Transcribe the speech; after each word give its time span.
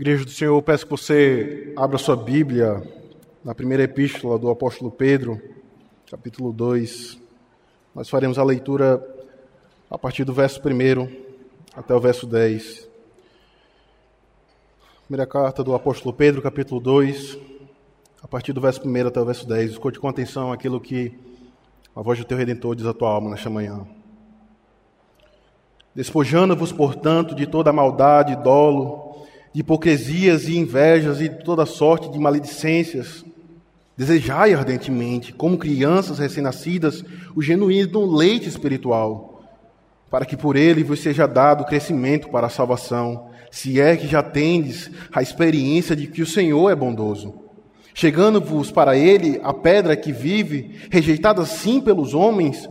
Igreja 0.00 0.24
do 0.24 0.30
Senhor, 0.30 0.62
peço 0.62 0.84
que 0.84 0.90
você 0.92 1.72
abra 1.76 1.98
sua 1.98 2.14
Bíblia 2.14 2.80
na 3.44 3.52
primeira 3.52 3.82
epístola 3.82 4.38
do 4.38 4.48
apóstolo 4.48 4.92
Pedro, 4.92 5.42
capítulo 6.08 6.52
2. 6.52 7.18
Nós 7.92 8.08
faremos 8.08 8.38
a 8.38 8.44
leitura 8.44 9.04
a 9.90 9.98
partir 9.98 10.22
do 10.22 10.32
verso 10.32 10.60
1 10.64 11.10
até 11.74 11.92
o 11.96 11.98
verso 11.98 12.28
10. 12.28 12.88
Primeira 15.08 15.26
carta 15.26 15.64
do 15.64 15.74
apóstolo 15.74 16.14
Pedro, 16.14 16.40
capítulo 16.40 16.80
2, 16.80 17.36
a 18.22 18.28
partir 18.28 18.52
do 18.52 18.60
verso 18.60 18.80
1 18.86 19.08
até 19.08 19.20
o 19.20 19.24
verso 19.24 19.48
10. 19.48 19.72
Escute 19.72 19.98
com 19.98 20.06
atenção 20.06 20.52
aquilo 20.52 20.80
que 20.80 21.18
a 21.96 22.00
voz 22.00 22.20
do 22.20 22.24
teu 22.24 22.38
redentor 22.38 22.76
diz 22.76 22.86
à 22.86 22.94
tua 22.94 23.10
alma 23.10 23.30
nesta 23.30 23.50
manhã. 23.50 23.84
Despojando-vos, 25.92 26.70
portanto, 26.70 27.34
de 27.34 27.48
toda 27.48 27.72
maldade, 27.72 28.36
dolo, 28.36 29.07
de 29.52 29.60
hipocrisias 29.60 30.48
e 30.48 30.56
invejas 30.56 31.20
e 31.20 31.28
de 31.28 31.42
toda 31.44 31.66
sorte 31.66 32.10
de 32.10 32.18
maledicências. 32.18 33.24
Desejai 33.96 34.54
ardentemente, 34.54 35.32
como 35.32 35.58
crianças 35.58 36.18
recém-nascidas, 36.18 37.04
o 37.34 37.42
genuíno 37.42 38.06
leite 38.06 38.48
espiritual, 38.48 39.42
para 40.10 40.24
que 40.24 40.36
por 40.36 40.56
ele 40.56 40.84
vos 40.84 41.00
seja 41.00 41.26
dado 41.26 41.64
crescimento 41.64 42.28
para 42.28 42.46
a 42.46 42.50
salvação, 42.50 43.28
se 43.50 43.80
é 43.80 43.96
que 43.96 44.06
já 44.06 44.22
tendes 44.22 44.90
a 45.12 45.22
experiência 45.22 45.96
de 45.96 46.06
que 46.06 46.22
o 46.22 46.26
Senhor 46.26 46.70
é 46.70 46.76
bondoso. 46.76 47.34
Chegando-vos 47.94 48.70
para 48.70 48.96
ele 48.96 49.40
a 49.42 49.52
pedra 49.52 49.96
que 49.96 50.12
vive, 50.12 50.76
rejeitada 50.90 51.44
sim 51.44 51.80
pelos 51.80 52.14
homens, 52.14 52.68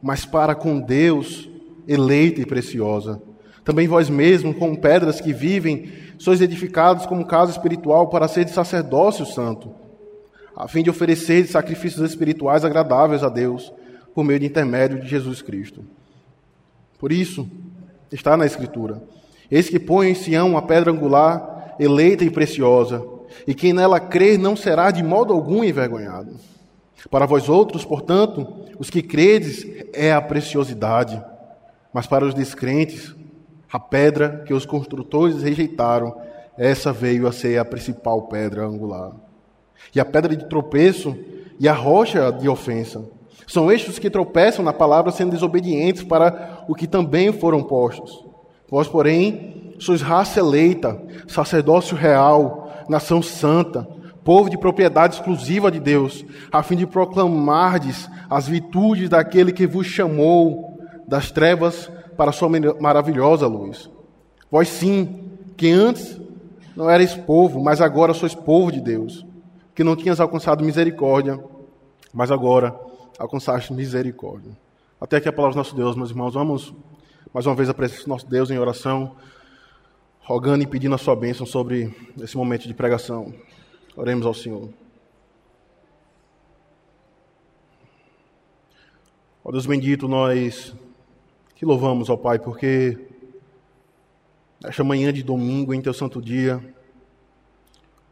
mas 0.00 0.24
para 0.24 0.54
com 0.54 0.78
Deus, 0.78 1.48
eleita 1.88 2.40
e 2.40 2.46
preciosa. 2.46 3.20
Também 3.64 3.88
vós 3.88 4.08
mesmos, 4.08 4.56
como 4.56 4.78
pedras 4.78 5.20
que 5.20 5.32
vivem, 5.32 5.90
sois 6.18 6.40
edificados 6.40 7.06
como 7.06 7.26
casa 7.26 7.52
espiritual 7.52 8.08
para 8.08 8.28
ser 8.28 8.44
de 8.44 8.50
sacerdócio 8.50 9.24
santo, 9.24 9.74
a 10.56 10.66
fim 10.66 10.82
de 10.82 10.90
oferecer 10.90 11.46
sacrifícios 11.46 12.08
espirituais 12.08 12.64
agradáveis 12.64 13.22
a 13.22 13.28
Deus, 13.28 13.72
por 14.14 14.24
meio 14.24 14.40
de 14.40 14.46
intermédio 14.46 15.00
de 15.00 15.06
Jesus 15.06 15.40
Cristo. 15.40 15.84
Por 16.98 17.12
isso, 17.12 17.48
está 18.10 18.36
na 18.36 18.44
Escritura: 18.44 19.00
Eis 19.50 19.68
que 19.68 19.78
põe 19.78 20.08
em 20.08 20.14
Sião 20.14 20.50
uma 20.50 20.62
pedra 20.62 20.90
angular, 20.90 21.76
eleita 21.78 22.24
e 22.24 22.30
preciosa, 22.30 23.04
e 23.46 23.54
quem 23.54 23.72
nela 23.72 24.00
crer 24.00 24.38
não 24.38 24.56
será 24.56 24.90
de 24.90 25.02
modo 25.02 25.32
algum 25.32 25.62
envergonhado. 25.62 26.34
Para 27.10 27.26
vós 27.26 27.48
outros, 27.48 27.84
portanto, 27.84 28.46
os 28.78 28.90
que 28.90 29.02
credes 29.02 29.64
é 29.92 30.12
a 30.12 30.20
preciosidade, 30.20 31.22
mas 31.92 32.06
para 32.06 32.24
os 32.24 32.34
descrentes, 32.34 33.14
a 33.72 33.78
pedra 33.78 34.42
que 34.46 34.54
os 34.54 34.64
construtores 34.64 35.42
rejeitaram, 35.42 36.14
essa 36.56 36.92
veio 36.92 37.26
a 37.26 37.32
ser 37.32 37.58
a 37.58 37.64
principal 37.64 38.22
pedra 38.22 38.66
angular. 38.66 39.12
E 39.94 40.00
a 40.00 40.04
pedra 40.04 40.36
de 40.36 40.48
tropeço 40.48 41.16
e 41.60 41.68
a 41.68 41.72
rocha 41.72 42.32
de 42.32 42.48
ofensa. 42.48 43.04
São 43.46 43.70
estes 43.70 43.98
que 43.98 44.10
tropeçam 44.10 44.64
na 44.64 44.72
palavra 44.72 45.10
sendo 45.10 45.30
desobedientes 45.30 46.02
para 46.02 46.64
o 46.68 46.74
que 46.74 46.86
também 46.86 47.32
foram 47.32 47.62
postos. 47.62 48.24
Vós, 48.70 48.88
porém, 48.88 49.74
sois 49.78 50.02
raça 50.02 50.40
eleita, 50.40 51.00
sacerdócio 51.26 51.96
real, 51.96 52.84
nação 52.88 53.22
santa, 53.22 53.86
povo 54.24 54.50
de 54.50 54.58
propriedade 54.58 55.14
exclusiva 55.14 55.70
de 55.70 55.80
Deus, 55.80 56.24
a 56.52 56.62
fim 56.62 56.76
de 56.76 56.86
proclamardes 56.86 58.10
as 58.28 58.46
virtudes 58.46 59.08
daquele 59.08 59.52
que 59.52 59.66
vos 59.66 59.86
chamou 59.86 60.78
das 61.06 61.30
trevas 61.30 61.90
para 62.18 62.32
sua 62.32 62.48
maravilhosa 62.80 63.46
luz. 63.46 63.88
Vós 64.50 64.68
sim, 64.68 65.38
que 65.56 65.70
antes 65.70 66.20
não 66.74 66.90
erais 66.90 67.14
povo, 67.14 67.62
mas 67.62 67.80
agora 67.80 68.12
sois 68.12 68.34
povo 68.34 68.72
de 68.72 68.80
Deus, 68.80 69.24
que 69.72 69.84
não 69.84 69.94
tinhas 69.94 70.18
alcançado 70.18 70.64
misericórdia, 70.64 71.38
mas 72.12 72.32
agora 72.32 72.76
alcançaste 73.16 73.72
misericórdia. 73.72 74.50
Até 75.00 75.18
aqui 75.18 75.28
a 75.28 75.32
palavra 75.32 75.54
do 75.54 75.58
nosso 75.58 75.76
Deus, 75.76 75.94
meus 75.94 76.10
irmãos, 76.10 76.34
vamos 76.34 76.74
mais 77.32 77.46
uma 77.46 77.54
vez 77.54 77.68
a 77.68 77.74
presença 77.74 78.02
do 78.02 78.08
nosso 78.08 78.26
Deus 78.26 78.50
em 78.50 78.58
oração, 78.58 79.14
rogando 80.20 80.64
e 80.64 80.66
pedindo 80.66 80.96
a 80.96 80.98
sua 80.98 81.14
bênção 81.14 81.46
sobre 81.46 81.94
esse 82.20 82.36
momento 82.36 82.66
de 82.66 82.74
pregação. 82.74 83.32
Oremos 83.96 84.26
ao 84.26 84.34
Senhor. 84.34 84.68
Ó 89.44 89.52
Deus 89.52 89.66
bendito, 89.66 90.08
nós 90.08 90.74
que 91.58 91.66
louvamos, 91.66 92.08
ó 92.08 92.16
Pai, 92.16 92.38
porque 92.38 92.96
nesta 94.62 94.84
manhã 94.84 95.12
de 95.12 95.24
domingo, 95.24 95.74
em 95.74 95.82
Teu 95.82 95.92
santo 95.92 96.22
dia, 96.22 96.62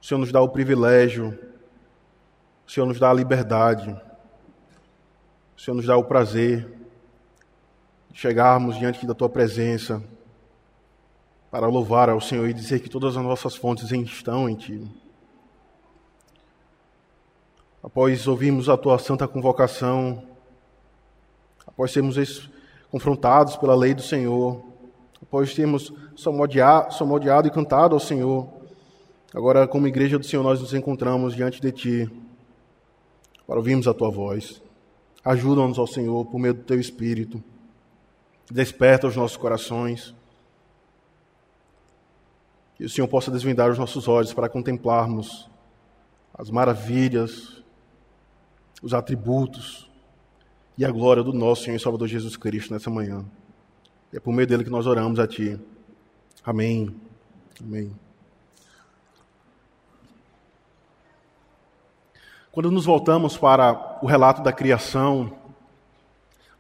o 0.03 0.05
Senhor 0.05 0.19
nos 0.19 0.33
dá 0.33 0.41
o 0.41 0.49
privilégio, 0.49 1.39
o 2.67 2.71
Senhor 2.71 2.87
nos 2.87 2.99
dá 2.99 3.09
a 3.09 3.15
liberdade, 3.15 3.97
o 5.57 5.61
Senhor 5.61 5.77
nos 5.77 5.87
dá 5.87 5.97
o 5.97 6.03
prazer 6.03 6.69
de 8.11 8.19
chegarmos 8.19 8.77
diante 8.77 9.07
da 9.07 9.15
Tua 9.15 9.29
presença 9.29 10.03
para 11.49 11.69
louvar 11.69 12.11
ao 12.11 12.21
Senhor 12.21 12.49
e 12.49 12.53
dizer 12.53 12.81
que 12.81 12.91
todas 12.91 13.17
as 13.17 13.23
nossas 13.23 13.55
fontes 13.55 13.89
estão 13.93 14.49
em 14.49 14.57
Ti. 14.57 14.91
Após 17.81 18.27
ouvirmos 18.27 18.69
a 18.69 18.77
Tua 18.77 18.99
santa 18.99 19.29
convocação, 19.29 20.27
após 21.65 21.93
sermos 21.93 22.19
confrontados 22.97 23.59
pela 23.59 23.75
lei 23.75 23.93
do 23.93 24.01
Senhor, 24.01 24.65
após 25.23 25.55
termos 25.55 25.93
salmodiado 26.17 27.47
e 27.47 27.51
cantado 27.51 27.95
ao 27.95 28.01
Senhor, 28.01 28.49
agora, 29.35 29.69
como 29.69 29.87
igreja 29.87 30.19
do 30.19 30.25
Senhor, 30.25 30.43
nós 30.43 30.63
nos 30.63 30.73
encontramos 30.73 31.35
diante 31.35 31.61
de 31.61 31.71
Ti 31.71 32.11
para 33.47 33.59
ouvirmos 33.59 33.87
a 33.87 33.93
Tua 33.93 34.11
voz. 34.11 34.63
Ajuda-nos, 35.23 35.79
ao 35.79 35.87
Senhor, 35.87 36.25
por 36.25 36.39
meio 36.39 36.55
do 36.55 36.63
Teu 36.63 36.81
Espírito. 36.81 37.45
Desperta 38.51 39.07
os 39.07 39.15
nossos 39.15 39.37
corações. 39.37 40.15
Que 42.77 42.85
o 42.85 42.89
Senhor 42.89 43.09
possa 43.09 43.31
desvendar 43.31 43.71
os 43.71 43.79
nossos 43.79 44.09
olhos 44.09 44.33
para 44.33 44.49
contemplarmos 44.49 45.51
as 46.33 46.49
maravilhas, 46.49 47.63
os 48.83 48.95
atributos, 48.95 49.91
e 50.79 50.85
a 50.85 50.91
glória 50.91 51.23
do 51.23 51.33
nosso 51.33 51.65
Senhor 51.65 51.77
e 51.77 51.81
Salvador 51.81 52.09
Jesus 52.09 52.37
Cristo 52.37 52.73
nessa 52.73 52.91
manhã. 52.91 53.25
É 54.13 54.21
por 54.21 54.33
meio 54.33 54.47
dele 54.47 54.65
que 54.65 54.71
nós 54.71 54.87
oramos 54.87 55.19
a 55.19 55.27
Ti. 55.27 55.59
Amém. 56.45 56.95
Amém. 57.61 57.91
Quando 62.53 62.71
nos 62.71 62.87
voltamos 62.87 63.37
para 63.37 63.99
o 64.03 64.07
relato 64.07 64.43
da 64.43 64.53
criação, 64.53 65.33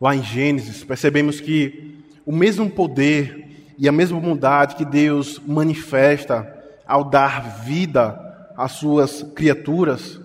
lá 0.00 0.14
em 0.14 0.22
Gênesis, 0.22 0.84
percebemos 0.84 1.40
que 1.40 2.04
o 2.24 2.32
mesmo 2.32 2.68
poder 2.68 3.74
e 3.78 3.88
a 3.88 3.92
mesma 3.92 4.20
bondade 4.20 4.76
que 4.76 4.84
Deus 4.84 5.40
manifesta 5.46 6.54
ao 6.86 7.04
dar 7.04 7.60
vida 7.64 8.50
às 8.56 8.72
suas 8.72 9.22
criaturas, 9.34 10.20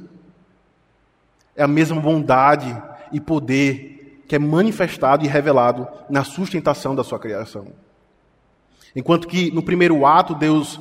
é 1.55 1.63
a 1.63 1.67
mesma 1.67 1.99
bondade 1.99 2.75
e 3.11 3.19
poder 3.19 4.23
que 4.27 4.35
é 4.35 4.39
manifestado 4.39 5.25
e 5.25 5.27
revelado 5.27 5.87
na 6.09 6.23
sustentação 6.23 6.95
da 6.95 7.03
sua 7.03 7.19
criação. 7.19 7.67
Enquanto 8.95 9.27
que 9.27 9.51
no 9.51 9.61
primeiro 9.61 10.05
ato 10.05 10.33
Deus 10.33 10.79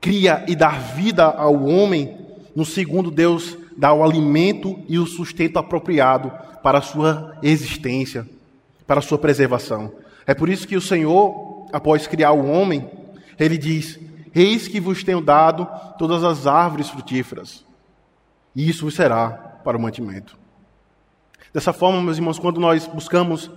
cria 0.00 0.44
e 0.46 0.54
dá 0.54 0.68
vida 0.70 1.24
ao 1.24 1.64
homem, 1.64 2.18
no 2.54 2.64
segundo 2.64 3.10
Deus 3.10 3.56
dá 3.76 3.92
o 3.92 4.04
alimento 4.04 4.78
e 4.88 4.98
o 4.98 5.06
sustento 5.06 5.58
apropriado 5.58 6.30
para 6.62 6.78
a 6.78 6.82
sua 6.82 7.36
existência, 7.42 8.28
para 8.86 8.98
a 8.98 9.02
sua 9.02 9.18
preservação. 9.18 9.92
É 10.26 10.34
por 10.34 10.48
isso 10.48 10.66
que 10.66 10.76
o 10.76 10.80
Senhor, 10.80 11.68
após 11.72 12.06
criar 12.06 12.32
o 12.32 12.46
homem, 12.46 12.90
ele 13.38 13.56
diz: 13.56 13.98
Eis 14.34 14.68
que 14.68 14.80
vos 14.80 15.04
tenho 15.04 15.20
dado 15.20 15.66
todas 15.98 16.24
as 16.24 16.46
árvores 16.46 16.88
frutíferas, 16.88 17.64
e 18.54 18.68
isso 18.68 18.84
vos 18.84 18.94
será 18.94 19.30
para 19.30 19.76
o 19.76 19.80
mantimento. 19.80 20.36
Dessa 21.56 21.72
forma, 21.72 22.02
meus 22.02 22.18
irmãos, 22.18 22.38
quando 22.38 22.60
nós 22.60 22.86
buscamos 22.86 23.50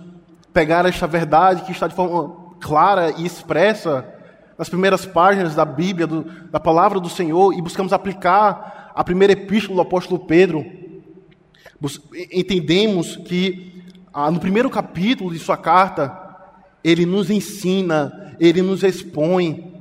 pegar 0.54 0.86
esta 0.86 1.06
verdade 1.06 1.64
que 1.64 1.70
está 1.70 1.86
de 1.86 1.94
forma 1.94 2.34
clara 2.58 3.12
e 3.18 3.26
expressa 3.26 4.08
nas 4.56 4.70
primeiras 4.70 5.04
páginas 5.04 5.54
da 5.54 5.66
Bíblia, 5.66 6.06
do, 6.06 6.22
da 6.50 6.58
palavra 6.58 6.98
do 6.98 7.10
Senhor, 7.10 7.52
e 7.52 7.60
buscamos 7.60 7.92
aplicar 7.92 8.90
a 8.94 9.04
primeira 9.04 9.34
epístola 9.34 9.74
do 9.74 9.82
apóstolo 9.82 10.18
Pedro, 10.18 10.64
entendemos 12.32 13.16
que 13.16 13.84
ah, 14.14 14.30
no 14.30 14.40
primeiro 14.40 14.70
capítulo 14.70 15.30
de 15.30 15.38
sua 15.38 15.58
carta, 15.58 16.18
ele 16.82 17.04
nos 17.04 17.28
ensina, 17.28 18.34
ele 18.40 18.62
nos 18.62 18.82
expõe 18.82 19.74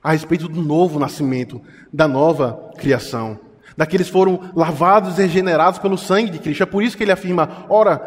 a 0.00 0.12
respeito 0.12 0.48
do 0.48 0.62
novo 0.62 1.00
nascimento, 1.00 1.60
da 1.92 2.06
nova 2.06 2.70
criação 2.78 3.49
daqueles 3.76 4.08
foram 4.08 4.50
lavados 4.54 5.18
e 5.18 5.22
regenerados 5.22 5.78
pelo 5.78 5.98
sangue 5.98 6.30
de 6.30 6.38
Cristo. 6.38 6.62
É 6.62 6.66
por 6.66 6.82
isso 6.82 6.96
que 6.96 7.02
ele 7.02 7.12
afirma: 7.12 7.66
ora, 7.68 8.00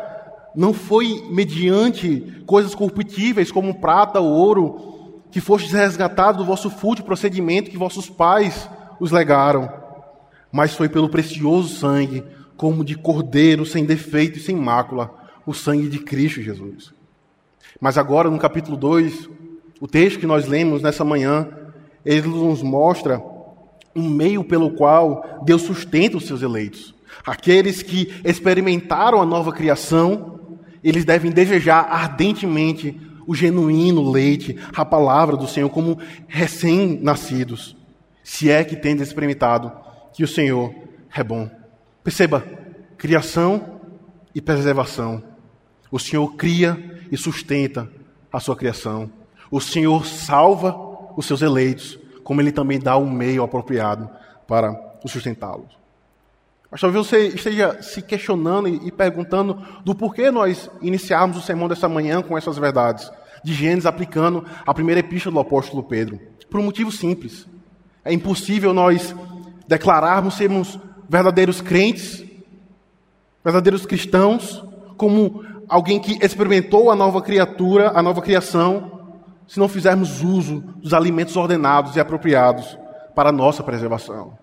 não 0.56 0.74
foi 0.74 1.24
mediante 1.32 2.44
coisas 2.46 2.76
corruptíveis 2.76 3.52
como 3.52 3.80
prata 3.80 4.20
ou 4.20 4.30
ouro 4.32 4.94
que 5.32 5.42
fostes 5.42 5.72
resgatados 5.72 6.38
do 6.38 6.46
vosso 6.46 6.70
fútil 6.70 7.04
procedimento 7.04 7.72
que 7.72 7.78
vossos 7.78 8.08
pais 8.08 8.70
os 9.00 9.12
legaram, 9.12 9.72
mas 10.52 10.76
foi 10.76 10.88
pelo 10.88 11.10
precioso 11.10 11.76
sangue, 11.76 12.24
como 12.56 12.86
de 12.86 12.96
cordeiro 12.96 13.66
sem 13.66 13.84
defeito 13.84 14.38
e 14.38 14.42
sem 14.42 14.56
mácula, 14.56 15.12
o 15.46 15.54
sangue 15.54 15.90
de 15.90 16.00
Cristo 16.00 16.42
Jesus. 16.42 16.94
Mas 17.82 17.98
agora, 17.98 18.30
no 18.30 18.38
capítulo 18.38 18.78
2, 18.78 19.28
o 19.82 19.88
texto 19.88 20.20
que 20.20 20.28
nós 20.28 20.48
lemos 20.48 20.82
nessa 20.82 21.04
manhã, 21.04 21.48
ele 22.06 22.28
nos 22.28 22.62
mostra 22.62 23.22
um 23.96 24.10
meio 24.10 24.44
pelo 24.44 24.72
qual 24.72 25.42
Deus 25.46 25.62
sustenta 25.62 26.18
os 26.18 26.26
seus 26.26 26.42
eleitos. 26.42 26.94
Aqueles 27.26 27.82
que 27.82 28.14
experimentaram 28.24 29.22
a 29.22 29.26
nova 29.26 29.52
criação, 29.52 30.58
eles 30.84 31.06
devem 31.06 31.32
desejar 31.32 31.88
ardentemente 31.90 33.00
o 33.26 33.34
genuíno 33.34 34.12
leite, 34.12 34.58
a 34.76 34.84
palavra 34.84 35.38
do 35.38 35.48
Senhor, 35.48 35.70
como 35.70 35.98
recém-nascidos, 36.28 37.76
se 38.24 38.50
é 38.50 38.64
que 38.64 38.76
tem 38.76 38.96
experimentado 39.02 39.72
que 40.14 40.24
o 40.24 40.28
Senhor 40.28 40.74
é 41.16 41.24
bom. 41.24 41.50
Perceba, 42.04 42.46
criação 42.98 43.80
e 44.36 44.42
preservação. 44.42 45.24
O 45.92 46.00
Senhor 46.00 46.36
cria 46.36 47.02
e 47.12 47.18
sustenta 47.18 47.90
a 48.32 48.40
sua 48.40 48.56
criação. 48.56 49.10
O 49.50 49.62
Senhor 49.62 50.06
salva 50.06 50.76
os 51.16 51.26
seus 51.26 51.42
eleitos, 51.42 52.00
como 52.24 52.42
Ele 52.42 52.52
também 52.52 52.80
dá 52.80 52.96
o 52.96 53.04
um 53.04 53.12
meio 53.12 53.44
apropriado 53.44 54.10
para 54.48 54.74
sustentá-los. 55.06 55.78
Mas 56.72 56.82
talvez 56.82 57.06
você 57.06 57.28
esteja 57.28 57.82
se 57.82 58.02
questionando 58.02 58.68
e 58.68 58.92
perguntando 58.92 59.62
do 59.84 59.94
porquê 59.94 60.32
nós 60.32 60.72
iniciarmos 60.82 61.38
o 61.38 61.42
sermão 61.42 61.68
dessa 61.68 61.88
manhã 61.88 62.22
com 62.22 62.38
essas 62.38 62.58
verdades 62.58 63.12
de 63.44 63.54
Gênesis 63.54 63.86
aplicando 63.86 64.46
a 64.66 64.74
primeira 64.74 65.00
epístola 65.00 65.36
do 65.36 65.40
apóstolo 65.42 65.84
Pedro. 65.84 66.20
Por 66.50 66.60
um 66.60 66.64
motivo 66.64 66.92
simples. 66.92 67.46
É 68.04 68.12
impossível 68.14 68.74
nós 68.74 69.14
declararmos 69.68 70.36
sermos 70.36 70.80
verdadeiros 71.08 71.62
crentes, 71.62 72.24
verdadeiros 73.44 73.86
cristãos, 73.86 74.64
como 74.98 75.44
alguém 75.68 76.00
que 76.00 76.24
experimentou 76.26 76.90
a 76.90 76.96
nova 76.96 77.22
criatura, 77.22 77.92
a 77.94 78.02
nova 78.02 78.22
criação, 78.22 78.93
se 79.54 79.60
não 79.60 79.70
fizermos 79.70 80.24
uso 80.24 80.62
dos 80.78 80.96
alimentos 80.96 81.38
ordenados 81.38 81.96
e 81.96 82.00
apropriados 82.00 82.76
para 83.14 83.30
a 83.30 83.32
nossa 83.32 83.62
preservação. 83.62 84.36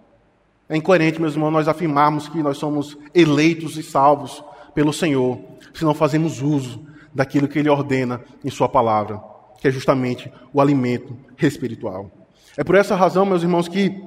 É 0.69 0.77
incoerente, 0.77 1.21
meus 1.21 1.35
irmãos, 1.35 1.51
nós 1.51 1.67
afirmarmos 1.67 2.29
que 2.29 2.41
nós 2.41 2.59
somos 2.59 2.97
eleitos 3.13 3.77
e 3.77 3.83
salvos 3.83 4.41
pelo 4.73 4.93
Senhor, 4.93 5.41
se 5.75 5.85
não 5.85 5.95
fazemos 5.95 6.41
uso 6.41 6.87
daquilo 7.13 7.49
que 7.49 7.59
Ele 7.59 7.69
ordena 7.69 8.21
em 8.45 8.51
Sua 8.51 8.69
palavra, 8.69 9.21
que 9.61 9.67
é 9.67 9.71
justamente 9.73 10.33
o 10.55 10.61
alimento 10.61 11.17
espiritual. 11.43 12.09
É 12.57 12.63
por 12.63 12.77
essa 12.77 12.95
razão, 12.95 13.27
meus 13.27 13.43
irmãos, 13.43 13.67
que 13.67 14.01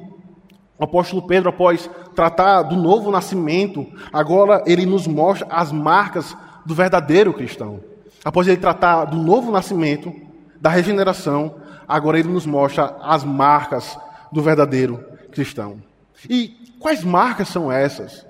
o 0.79 0.85
apóstolo 0.85 1.23
Pedro, 1.23 1.49
após 1.49 1.89
tratar 2.15 2.61
do 2.61 2.77
novo 2.77 3.11
nascimento, 3.11 3.85
agora 4.13 4.63
ele 4.65 4.85
nos 4.85 5.05
mostra 5.05 5.45
as 5.49 5.69
marcas 5.69 6.33
do 6.65 6.73
verdadeiro 6.73 7.33
cristão. 7.33 7.81
Após 8.23 8.47
ele 8.47 8.55
tratar 8.55 9.03
do 9.03 9.17
novo 9.17 9.51
nascimento, 9.51 10.31
da 10.63 10.69
regeneração, 10.69 11.55
agora 11.85 12.17
ele 12.17 12.29
nos 12.29 12.45
mostra 12.45 12.95
as 13.01 13.21
marcas 13.21 13.99
do 14.31 14.41
verdadeiro 14.41 15.03
cristão. 15.29 15.83
E 16.29 16.55
quais 16.79 17.03
marcas 17.03 17.49
são 17.49 17.69
essas? 17.69 18.25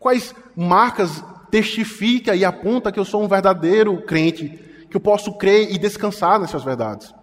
Quais 0.00 0.34
marcas 0.56 1.22
testifica 1.50 2.34
e 2.34 2.46
aponta 2.46 2.90
que 2.90 2.98
eu 2.98 3.04
sou 3.04 3.22
um 3.22 3.28
verdadeiro 3.28 4.00
crente, 4.06 4.58
que 4.88 4.96
eu 4.96 5.00
posso 5.02 5.34
crer 5.34 5.70
e 5.70 5.76
descansar 5.76 6.40
nessas 6.40 6.64
verdades? 6.64 7.14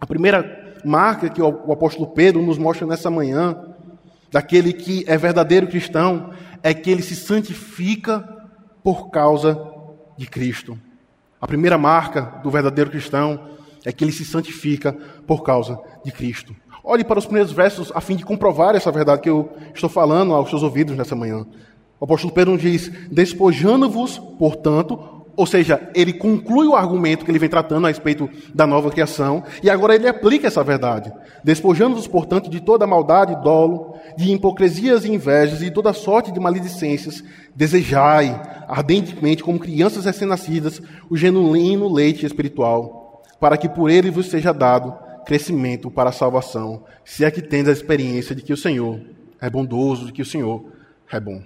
A 0.00 0.06
primeira 0.06 0.74
marca 0.84 1.28
que 1.28 1.40
o 1.40 1.72
apóstolo 1.72 2.08
Pedro 2.08 2.42
nos 2.42 2.58
mostra 2.58 2.84
nessa 2.88 3.08
manhã, 3.08 3.56
daquele 4.32 4.72
que 4.72 5.04
é 5.06 5.16
verdadeiro 5.16 5.68
cristão, 5.68 6.32
é 6.60 6.74
que 6.74 6.90
ele 6.90 7.02
se 7.02 7.14
santifica 7.14 8.28
por 8.82 9.10
causa 9.10 9.56
de 10.18 10.26
Cristo. 10.26 10.76
A 11.44 11.46
primeira 11.46 11.76
marca 11.76 12.40
do 12.42 12.50
verdadeiro 12.50 12.88
cristão 12.88 13.38
é 13.84 13.92
que 13.92 14.02
ele 14.02 14.12
se 14.12 14.24
santifica 14.24 14.96
por 15.26 15.42
causa 15.42 15.78
de 16.02 16.10
Cristo. 16.10 16.56
Olhe 16.82 17.04
para 17.04 17.18
os 17.18 17.26
primeiros 17.26 17.52
versos 17.52 17.92
a 17.94 18.00
fim 18.00 18.16
de 18.16 18.24
comprovar 18.24 18.74
essa 18.74 18.90
verdade 18.90 19.20
que 19.20 19.28
eu 19.28 19.52
estou 19.74 19.90
falando 19.90 20.32
aos 20.32 20.48
seus 20.48 20.62
ouvidos 20.62 20.96
nessa 20.96 21.14
manhã. 21.14 21.44
O 22.00 22.06
apóstolo 22.06 22.32
Pedro 22.32 22.56
diz: 22.56 22.90
despojando-vos, 23.10 24.18
portanto, 24.38 25.13
ou 25.36 25.46
seja, 25.46 25.90
ele 25.94 26.12
conclui 26.12 26.66
o 26.66 26.76
argumento 26.76 27.24
que 27.24 27.30
ele 27.30 27.38
vem 27.38 27.48
tratando 27.48 27.86
a 27.86 27.88
respeito 27.88 28.28
da 28.54 28.66
nova 28.66 28.90
criação, 28.90 29.42
e 29.62 29.68
agora 29.68 29.94
ele 29.94 30.08
aplica 30.08 30.46
essa 30.46 30.62
verdade. 30.62 31.12
Despojando-vos, 31.42 32.06
portanto, 32.06 32.48
de 32.48 32.60
toda 32.60 32.86
maldade, 32.86 33.42
dolo, 33.42 33.96
de 34.16 34.32
hipocrisias 34.32 35.04
e 35.04 35.12
invejas 35.12 35.62
e 35.62 35.70
toda 35.70 35.92
sorte 35.92 36.30
de 36.30 36.38
maledicências, 36.38 37.22
desejai 37.54 38.40
ardentemente, 38.68 39.42
como 39.42 39.58
crianças 39.58 40.04
recém-nascidas, 40.04 40.80
o 41.10 41.16
genuíno 41.16 41.92
leite 41.92 42.24
espiritual, 42.24 43.22
para 43.40 43.56
que 43.56 43.68
por 43.68 43.90
ele 43.90 44.10
vos 44.10 44.26
seja 44.26 44.52
dado 44.52 44.94
crescimento 45.24 45.90
para 45.90 46.10
a 46.10 46.12
salvação, 46.12 46.84
se 47.04 47.24
é 47.24 47.30
que 47.30 47.42
tens 47.42 47.66
a 47.66 47.72
experiência 47.72 48.34
de 48.34 48.42
que 48.42 48.52
o 48.52 48.56
Senhor 48.56 49.00
é 49.40 49.50
bondoso, 49.50 50.06
de 50.06 50.12
que 50.12 50.22
o 50.22 50.26
Senhor 50.26 50.64
é 51.10 51.18
bom. 51.18 51.42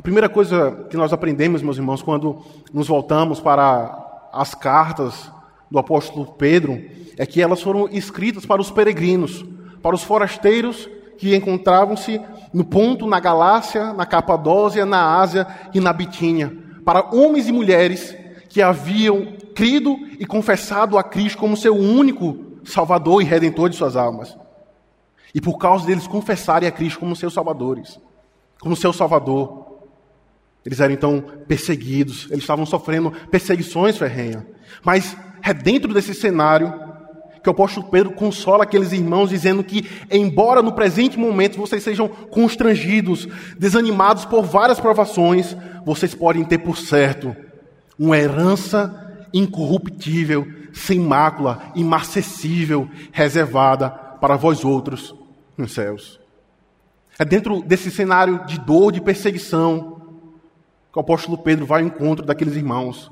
A 0.00 0.02
primeira 0.02 0.30
coisa 0.30 0.86
que 0.88 0.96
nós 0.96 1.12
aprendemos, 1.12 1.60
meus 1.60 1.76
irmãos, 1.76 2.00
quando 2.00 2.38
nos 2.72 2.88
voltamos 2.88 3.38
para 3.38 4.30
as 4.32 4.54
cartas 4.54 5.30
do 5.70 5.78
apóstolo 5.78 6.24
Pedro, 6.24 6.82
é 7.18 7.26
que 7.26 7.42
elas 7.42 7.60
foram 7.60 7.86
escritas 7.86 8.46
para 8.46 8.62
os 8.62 8.70
peregrinos, 8.70 9.44
para 9.82 9.94
os 9.94 10.02
forasteiros 10.02 10.88
que 11.18 11.36
encontravam-se 11.36 12.18
no 12.50 12.64
ponto, 12.64 13.06
na 13.06 13.20
Galácia, 13.20 13.92
na 13.92 14.06
Capadócia, 14.06 14.86
na 14.86 15.18
Ásia 15.20 15.46
e 15.74 15.80
na 15.80 15.92
Bitínia, 15.92 16.50
para 16.82 17.14
homens 17.14 17.46
e 17.46 17.52
mulheres 17.52 18.16
que 18.48 18.62
haviam 18.62 19.34
crido 19.54 19.98
e 20.18 20.24
confessado 20.24 20.96
a 20.96 21.02
Cristo 21.04 21.36
como 21.36 21.58
seu 21.58 21.76
único 21.76 22.56
Salvador 22.64 23.20
e 23.20 23.26
Redentor 23.26 23.68
de 23.68 23.76
suas 23.76 23.96
almas. 23.96 24.34
E 25.34 25.42
por 25.42 25.58
causa 25.58 25.84
deles 25.84 26.06
confessarem 26.06 26.66
a 26.66 26.72
Cristo 26.72 27.00
como 27.00 27.14
seus 27.14 27.34
salvadores, 27.34 28.00
como 28.62 28.74
seu 28.74 28.94
Salvador, 28.94 29.69
eles 30.70 30.78
eram 30.78 30.94
então 30.94 31.24
perseguidos, 31.48 32.28
eles 32.30 32.44
estavam 32.44 32.64
sofrendo 32.64 33.10
perseguições 33.28 33.98
ferrenhas. 33.98 34.44
Mas 34.84 35.16
é 35.42 35.52
dentro 35.52 35.92
desse 35.92 36.14
cenário 36.14 36.72
que 37.42 37.48
o 37.48 37.50
apóstolo 37.50 37.88
Pedro 37.88 38.12
consola 38.12 38.62
aqueles 38.62 38.92
irmãos, 38.92 39.30
dizendo 39.30 39.64
que, 39.64 39.90
embora 40.08 40.62
no 40.62 40.72
presente 40.72 41.18
momento 41.18 41.58
vocês 41.58 41.82
sejam 41.82 42.06
constrangidos, 42.06 43.26
desanimados 43.58 44.24
por 44.24 44.44
várias 44.44 44.78
provações, 44.78 45.56
vocês 45.84 46.14
podem 46.14 46.44
ter 46.44 46.58
por 46.58 46.78
certo 46.78 47.34
uma 47.98 48.16
herança 48.16 49.26
incorruptível, 49.34 50.46
sem 50.72 51.00
mácula, 51.00 51.72
imarcessível, 51.74 52.88
reservada 53.10 53.90
para 53.90 54.36
vós 54.36 54.64
outros 54.64 55.12
nos 55.58 55.72
céus. 55.72 56.20
É 57.18 57.24
dentro 57.24 57.60
desse 57.60 57.90
cenário 57.90 58.46
de 58.46 58.60
dor, 58.60 58.92
de 58.92 59.00
perseguição, 59.00 59.99
que 60.92 60.98
o 60.98 61.00
apóstolo 61.00 61.38
Pedro 61.38 61.66
vai 61.66 61.82
ao 61.82 61.86
encontro 61.86 62.24
daqueles 62.24 62.56
irmãos 62.56 63.10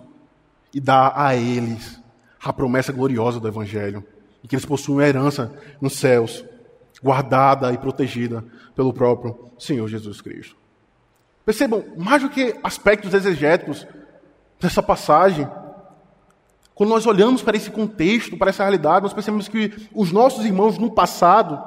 e 0.72 0.80
dá 0.80 1.12
a 1.14 1.34
eles 1.34 2.00
a 2.42 2.52
promessa 2.52 2.92
gloriosa 2.92 3.40
do 3.40 3.48
Evangelho, 3.48 4.04
e 4.42 4.48
que 4.48 4.54
eles 4.54 4.64
possuem 4.64 4.98
uma 4.98 5.06
herança 5.06 5.52
nos 5.80 5.94
céus, 5.94 6.44
guardada 7.02 7.72
e 7.72 7.78
protegida 7.78 8.44
pelo 8.74 8.92
próprio 8.92 9.50
Senhor 9.58 9.88
Jesus 9.88 10.20
Cristo. 10.20 10.56
Percebam, 11.44 11.84
mais 11.96 12.22
do 12.22 12.28
que 12.28 12.54
aspectos 12.62 13.14
exegéticos 13.14 13.86
dessa 14.60 14.82
passagem, 14.82 15.48
quando 16.74 16.90
nós 16.90 17.06
olhamos 17.06 17.42
para 17.42 17.56
esse 17.56 17.70
contexto, 17.70 18.36
para 18.36 18.50
essa 18.50 18.62
realidade, 18.62 19.02
nós 19.02 19.12
percebemos 19.12 19.48
que 19.48 19.88
os 19.92 20.12
nossos 20.12 20.44
irmãos 20.44 20.78
no 20.78 20.92
passado 20.92 21.60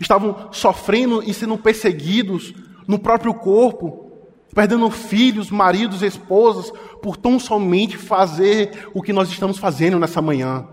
estavam 0.00 0.48
sofrendo 0.50 1.22
e 1.22 1.32
sendo 1.32 1.56
perseguidos 1.56 2.52
no 2.86 2.98
próprio 2.98 3.34
corpo, 3.34 4.07
perdendo 4.54 4.90
filhos, 4.90 5.50
maridos, 5.50 6.02
esposas, 6.02 6.72
por 7.02 7.16
tão 7.16 7.38
somente 7.38 7.96
fazer 7.96 8.88
o 8.94 9.02
que 9.02 9.12
nós 9.12 9.28
estamos 9.28 9.58
fazendo 9.58 9.98
nessa 9.98 10.22
manhã 10.22 10.66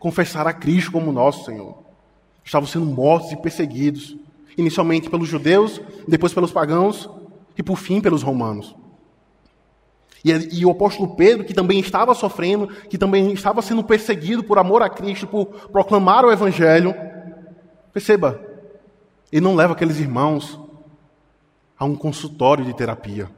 confessar 0.00 0.46
a 0.46 0.52
Cristo 0.52 0.90
como 0.90 1.12
nosso 1.12 1.44
Senhor. 1.44 1.78
Estavam 2.42 2.66
sendo 2.66 2.86
mortos 2.86 3.30
e 3.30 3.36
perseguidos, 3.36 4.16
inicialmente 4.56 5.10
pelos 5.10 5.28
judeus, 5.28 5.80
depois 6.08 6.32
pelos 6.32 6.50
pagãos 6.50 7.08
e 7.56 7.62
por 7.62 7.76
fim 7.76 8.00
pelos 8.00 8.22
romanos. 8.22 8.74
E, 10.24 10.32
e, 10.60 10.66
o 10.66 10.70
apóstolo 10.70 11.14
Pedro, 11.14 11.44
que 11.44 11.54
também 11.54 11.78
estava 11.78 12.14
sofrendo, 12.14 12.68
que 12.88 12.98
também 12.98 13.32
estava 13.32 13.62
sendo 13.62 13.84
perseguido 13.84 14.42
por 14.42 14.58
amor 14.58 14.82
a 14.82 14.88
Cristo, 14.88 15.26
por 15.26 15.46
proclamar 15.70 16.24
o 16.24 16.32
Evangelho, 16.32 16.94
perceba, 17.92 18.40
ele 19.30 19.42
não 19.42 19.54
leva 19.54 19.74
aqueles 19.74 19.98
irmãos 19.98 20.58
a 21.80 21.86
um 21.86 21.96
consultório 21.96 22.62
de 22.62 22.74
terapia, 22.74 23.30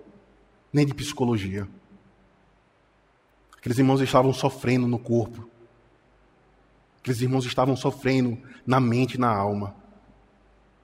nem 0.73 0.85
de 0.85 0.93
psicologia. 0.93 1.69
Aqueles 3.57 3.79
irmãos 3.79 4.01
estavam 4.01 4.33
sofrendo 4.33 4.89
no 4.89 4.99
corpo. 4.99 5.49
Aqueles 7.01 7.21
irmãos 7.21 7.47
estavam 7.47 7.77
sofrendo 7.77 8.37
na 8.67 8.81
mente 8.81 9.15
e 9.15 9.21
na 9.21 9.33
alma. 9.33 9.77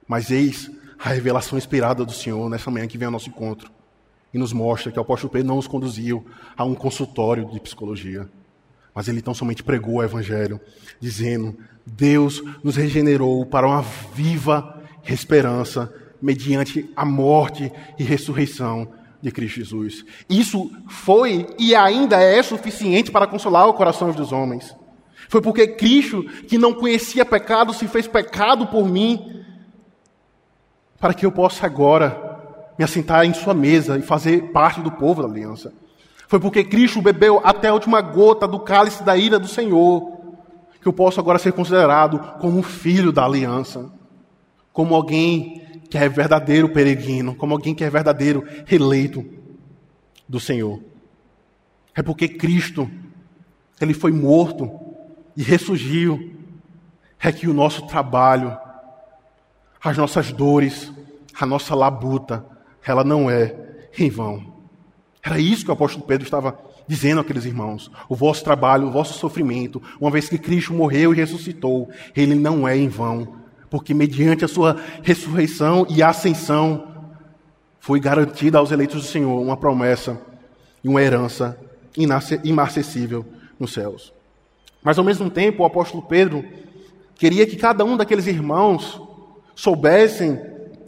Mas 0.07 0.31
eis 0.31 0.71
a 1.00 1.09
revelação 1.09 1.59
inspirada 1.59 2.05
do 2.05 2.12
Senhor 2.12 2.49
nessa 2.49 2.71
manhã 2.71 2.87
que 2.87 2.97
vem 2.97 3.07
ao 3.07 3.12
nosso 3.12 3.29
encontro 3.29 3.73
e 4.33 4.38
nos 4.38 4.53
mostra 4.53 4.93
que 4.93 4.99
o 4.99 5.03
apóstolo 5.03 5.33
Pedro 5.33 5.49
não 5.49 5.59
os 5.59 5.67
conduziu 5.67 6.25
a 6.57 6.65
um 6.65 6.77
consultório 6.77 7.50
de 7.50 7.59
psicologia, 7.59 8.31
mas 8.95 9.09
ele 9.09 9.21
tão 9.21 9.35
somente 9.35 9.65
pregou 9.65 9.97
o 9.97 10.03
evangelho, 10.03 10.61
dizendo: 11.00 11.59
Deus 11.85 12.41
nos 12.62 12.77
regenerou 12.77 13.45
para 13.47 13.67
uma 13.67 13.83
viva 13.83 14.81
esperança 15.05 15.93
mediante 16.21 16.91
a 16.97 17.05
morte 17.05 17.73
e 17.99 18.05
ressurreição 18.05 18.89
de 19.21 19.31
Cristo 19.31 19.57
Jesus. 19.57 20.05
Isso 20.29 20.71
foi 20.89 21.47
e 21.59 21.75
ainda 21.75 22.21
é 22.23 22.43
suficiente 22.43 23.11
para 23.11 23.27
consolar 23.27 23.69
o 23.69 23.75
coração 23.75 24.11
dos 24.13 24.33
homens. 24.33 24.75
Foi 25.29 25.43
porque 25.43 25.67
Cristo, 25.67 26.23
que 26.23 26.57
não 26.57 26.73
conhecia 26.73 27.25
pecado, 27.25 27.75
se 27.75 27.87
fez 27.87 28.07
pecado 28.07 28.67
por 28.67 28.89
mim, 28.89 29.45
para 30.99 31.13
que 31.13 31.27
eu 31.27 31.33
possa 31.33 31.67
agora 31.67 32.29
me 32.79 32.85
assentar 32.85 33.25
em 33.25 33.35
sua 33.35 33.53
mesa 33.53 33.99
e 33.99 34.03
fazer 34.03 34.53
parte 34.53 34.81
do 34.81 34.91
povo 34.93 35.23
da 35.23 35.29
aliança. 35.29 35.73
Foi 36.29 36.39
porque 36.39 36.63
Cristo 36.63 37.03
bebeu 37.03 37.41
até 37.43 37.69
a 37.69 37.75
última 37.75 38.01
gota 38.01 38.47
do 38.47 38.61
cálice 38.61 39.03
da 39.03 39.17
ira 39.17 39.39
do 39.39 39.49
Senhor, 39.49 40.13
que 40.81 40.87
eu 40.87 40.93
posso 40.93 41.19
agora 41.19 41.39
ser 41.39 41.53
considerado 41.53 42.19
como 42.41 42.63
filho 42.63 43.11
da 43.11 43.25
aliança, 43.25 43.91
como 44.73 44.95
alguém 44.95 45.68
que 45.88 45.97
é 45.97 46.09
verdadeiro 46.09 46.68
peregrino, 46.68 47.35
como 47.35 47.54
alguém 47.54 47.75
que 47.75 47.85
é 47.85 47.90
verdadeiro 47.90 48.45
eleito 48.71 49.25
do 50.28 50.38
Senhor. 50.38 50.80
É 51.95 52.02
porque 52.02 52.28
Cristo, 52.28 52.90
ele 53.80 53.95
foi 53.95 54.12
morto 54.12 54.71
e 55.37 55.42
ressurgiu, 55.42 56.35
é 57.21 57.33
que 57.33 57.49
o 57.49 57.54
nosso 57.54 57.87
trabalho, 57.87 58.57
as 59.83 59.97
nossas 59.97 60.33
dores, 60.33 60.92
a 61.38 61.47
nossa 61.47 61.75
labuta, 61.75 62.45
ela 62.85 63.02
não 63.02 63.30
é 63.30 63.54
em 63.99 64.11
vão. 64.11 64.59
Era 65.23 65.38
isso 65.38 65.64
que 65.64 65.71
o 65.71 65.75
apóstolo 65.75 66.07
Pedro 66.07 66.25
estava 66.25 66.59
dizendo 66.87 67.21
àqueles 67.21 67.45
irmãos. 67.45 67.90
O 68.09 68.14
vosso 68.14 68.42
trabalho, 68.42 68.87
o 68.87 68.90
vosso 68.90 69.18
sofrimento, 69.18 69.83
uma 70.00 70.11
vez 70.11 70.28
que 70.28 70.38
Cristo 70.38 70.73
morreu 70.73 71.12
e 71.12 71.16
ressuscitou, 71.16 71.90
ele 72.16 72.35
não 72.35 72.66
é 72.66 72.76
em 72.76 72.88
vão, 72.88 73.37
porque 73.71 73.95
mediante 73.95 74.45
a 74.45 74.49
sua 74.49 74.77
ressurreição 75.03 75.87
e 75.89 76.03
ascensão 76.03 76.89
foi 77.79 78.01
garantida 78.01 78.59
aos 78.59 78.71
eleitos 78.71 79.03
do 79.03 79.09
Senhor 79.09 79.41
uma 79.41 79.57
promessa 79.57 80.21
e 80.83 80.89
uma 80.89 81.03
herança 81.03 81.59
inacessível 82.45 83.25
nos 83.59 83.73
céus. 83.73 84.13
Mas 84.83 84.99
ao 84.99 85.05
mesmo 85.05 85.29
tempo, 85.31 85.63
o 85.63 85.67
apóstolo 85.67 86.03
Pedro 86.03 86.45
queria 87.15 87.47
que 87.47 87.57
cada 87.57 87.85
um 87.85 87.97
daqueles 87.97 88.27
irmãos 88.27 89.01
soubessem 89.55 90.41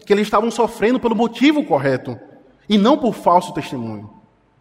que 0.07 0.13
eles 0.13 0.27
estavam 0.27 0.51
sofrendo 0.51 1.01
pelo 1.01 1.17
motivo 1.17 1.65
correto 1.65 2.19
e 2.69 2.79
não 2.79 2.97
por 2.97 3.15
falso 3.15 3.53
testemunho. 3.53 4.11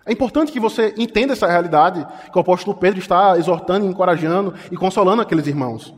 É 0.05 0.11
importante 0.11 0.51
que 0.51 0.59
você 0.59 0.93
entenda 0.97 1.33
essa 1.33 1.47
realidade 1.47 2.05
que 2.31 2.37
o 2.37 2.41
apóstolo 2.41 2.75
Pedro 2.75 2.99
está 2.99 3.37
exortando, 3.37 3.85
encorajando 3.85 4.55
e 4.71 4.75
consolando 4.75 5.21
aqueles 5.21 5.45
irmãos. 5.45 5.93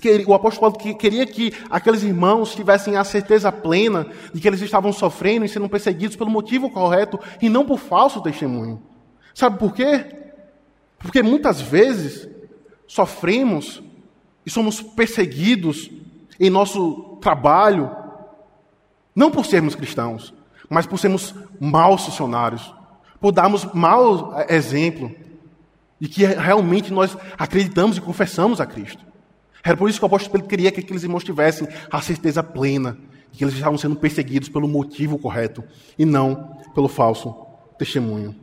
Queriam, 0.00 0.30
o 0.30 0.34
apóstolo 0.34 0.72
Paulo 0.72 0.96
queria 0.96 1.24
que 1.24 1.52
aqueles 1.70 2.02
irmãos 2.02 2.52
tivessem 2.52 2.96
a 2.96 3.04
certeza 3.04 3.52
plena 3.52 4.08
de 4.34 4.40
que 4.40 4.48
eles 4.48 4.60
estavam 4.60 4.92
sofrendo 4.92 5.44
e 5.44 5.48
sendo 5.48 5.68
perseguidos 5.68 6.16
pelo 6.16 6.30
motivo 6.30 6.68
correto 6.68 7.18
e 7.40 7.48
não 7.48 7.64
por 7.64 7.78
falso 7.78 8.20
testemunho. 8.20 8.82
Sabe 9.32 9.56
por 9.56 9.72
quê? 9.72 10.04
Porque 10.98 11.22
muitas 11.22 11.60
vezes 11.60 12.28
sofremos 12.88 13.80
e 14.44 14.50
somos 14.50 14.82
perseguidos 14.82 15.90
em 16.40 16.50
nosso 16.50 17.18
trabalho, 17.20 17.94
não 19.14 19.30
por 19.30 19.46
sermos 19.46 19.76
cristãos, 19.76 20.34
mas 20.68 20.86
por 20.86 20.98
sermos 20.98 21.34
maus 21.60 22.04
funcionários, 22.04 22.74
por 23.20 23.30
darmos 23.30 23.64
mau 23.72 24.34
exemplo 24.48 25.14
de 26.00 26.08
que 26.08 26.24
realmente 26.26 26.92
nós 26.92 27.16
acreditamos 27.38 27.96
e 27.96 28.00
confessamos 28.00 28.60
a 28.60 28.66
Cristo. 28.66 29.06
Era 29.64 29.76
por 29.76 29.88
isso 29.88 29.98
que 29.98 30.04
o 30.04 30.06
apóstolo 30.06 30.32
Pedro 30.32 30.48
queria 30.48 30.70
que 30.70 30.80
aqueles 30.80 31.02
irmãos 31.02 31.24
tivessem 31.24 31.68
a 31.90 32.00
certeza 32.00 32.42
plena 32.42 32.96
de 33.30 33.38
que 33.38 33.44
eles 33.44 33.54
estavam 33.54 33.76
sendo 33.76 33.96
perseguidos 33.96 34.48
pelo 34.48 34.68
motivo 34.68 35.18
correto 35.18 35.62
e 35.98 36.04
não 36.04 36.56
pelo 36.74 36.88
falso 36.88 37.34
testemunho. 37.78 38.34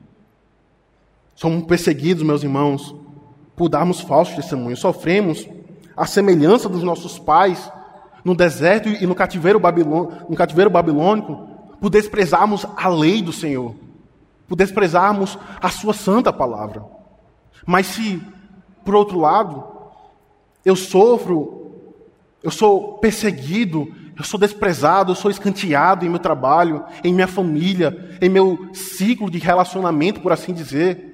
Somos 1.35 1.65
perseguidos, 1.65 2.23
meus 2.23 2.43
irmãos, 2.43 2.95
por 3.55 3.69
darmos 3.69 4.01
falsos 4.01 4.35
testemunhos. 4.35 4.79
Sofremos 4.79 5.47
a 5.95 6.05
semelhança 6.05 6.69
dos 6.69 6.83
nossos 6.83 7.19
pais 7.19 7.71
no 8.23 8.35
deserto 8.35 8.89
e 8.89 9.05
no 9.05 9.13
cativeiro, 9.13 9.61
no 10.27 10.35
cativeiro 10.35 10.69
babilônico, 10.69 11.47
por 11.79 11.89
desprezarmos 11.89 12.65
a 12.75 12.87
lei 12.87 13.21
do 13.21 13.31
Senhor, 13.31 13.75
por 14.47 14.55
desprezarmos 14.55 15.37
a 15.61 15.69
sua 15.69 15.93
santa 15.93 16.33
palavra. 16.33 16.83
Mas 17.65 17.85
se, 17.87 18.21
por 18.83 18.95
outro 18.95 19.19
lado, 19.19 19.74
eu 20.65 20.75
sofro, 20.75 21.71
eu 22.43 22.49
sou 22.51 22.97
perseguido, 22.97 23.93
eu 24.17 24.23
sou 24.23 24.39
desprezado, 24.39 25.11
eu 25.11 25.15
sou 25.15 25.29
escanteado 25.29 26.05
em 26.05 26.09
meu 26.09 26.19
trabalho, 26.19 26.83
em 27.03 27.13
minha 27.13 27.27
família, 27.27 28.17
em 28.19 28.27
meu 28.27 28.69
ciclo 28.73 29.29
de 29.29 29.37
relacionamento, 29.37 30.19
por 30.19 30.31
assim 30.31 30.53
dizer, 30.53 31.13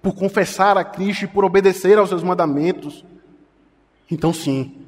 por 0.00 0.14
confessar 0.14 0.78
a 0.78 0.84
Cristo 0.84 1.24
e 1.24 1.28
por 1.28 1.44
obedecer 1.44 1.98
aos 1.98 2.08
seus 2.08 2.22
mandamentos, 2.22 3.04
então 4.10 4.32
sim, 4.32 4.78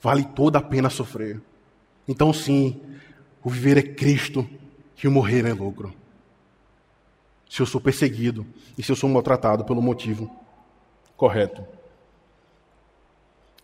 vale 0.00 0.24
toda 0.24 0.58
a 0.58 0.62
pena 0.62 0.88
sofrer. 0.88 1.40
Então, 2.08 2.32
sim, 2.32 2.80
o 3.44 3.50
viver 3.50 3.76
é 3.76 3.82
Cristo 3.82 4.48
e 5.02 5.06
o 5.06 5.10
morrer 5.10 5.44
é 5.44 5.52
lucro. 5.52 5.92
Se 7.48 7.60
eu 7.60 7.66
sou 7.66 7.80
perseguido 7.80 8.46
e 8.78 8.82
se 8.82 8.90
eu 8.90 8.96
sou 8.96 9.10
maltratado 9.10 9.64
pelo 9.64 9.82
motivo 9.82 10.30
correto. 11.16 11.75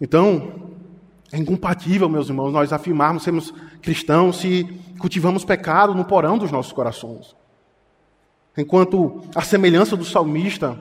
Então, 0.03 0.53
é 1.33 1.39
incompatível, 1.39 2.09
meus 2.09 2.29
irmãos, 2.29 2.53
nós 2.53 2.73
afirmarmos 2.73 3.23
sermos 3.23 3.55
cristãos 3.81 4.41
se 4.41 4.65
cultivamos 4.99 5.45
pecado 5.45 5.95
no 5.95 6.05
porão 6.05 6.37
dos 6.37 6.51
nossos 6.51 6.73
corações. 6.73 7.37
Enquanto 8.59 9.23
a 9.33 9.43
semelhança 9.43 9.97
do 9.97 10.05
salmista, 10.05 10.77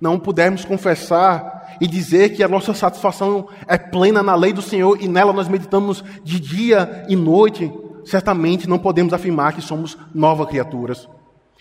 não 0.00 0.18
pudermos 0.18 0.64
confessar 0.64 1.76
e 1.78 1.86
dizer 1.86 2.30
que 2.30 2.42
a 2.42 2.48
nossa 2.48 2.72
satisfação 2.72 3.48
é 3.66 3.76
plena 3.76 4.22
na 4.22 4.34
lei 4.34 4.54
do 4.54 4.62
Senhor 4.62 4.96
e 4.98 5.06
nela 5.06 5.32
nós 5.32 5.46
meditamos 5.46 6.02
de 6.24 6.40
dia 6.40 7.04
e 7.06 7.14
noite, 7.14 7.70
certamente 8.06 8.66
não 8.66 8.78
podemos 8.78 9.12
afirmar 9.12 9.52
que 9.52 9.60
somos 9.60 9.98
novas 10.14 10.48
criaturas. 10.48 11.06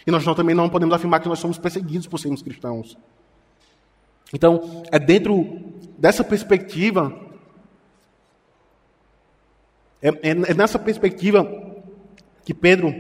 E 0.06 0.12
nós 0.12 0.24
também 0.24 0.56
não 0.56 0.70
podemos 0.70 0.96
afirmar 0.96 1.20
que 1.20 1.28
nós 1.28 1.40
somos 1.40 1.58
perseguidos 1.58 2.08
por 2.08 2.18
sermos 2.18 2.42
cristãos. 2.42 2.98
Então, 4.34 4.84
é 4.92 5.00
dentro 5.00 5.67
dessa 5.98 6.24
perspectiva, 6.24 7.14
é, 10.02 10.10
é, 10.10 10.30
é 10.30 10.54
nessa 10.54 10.78
perspectiva 10.78 11.46
que 12.46 12.54
Pedro 12.54 12.94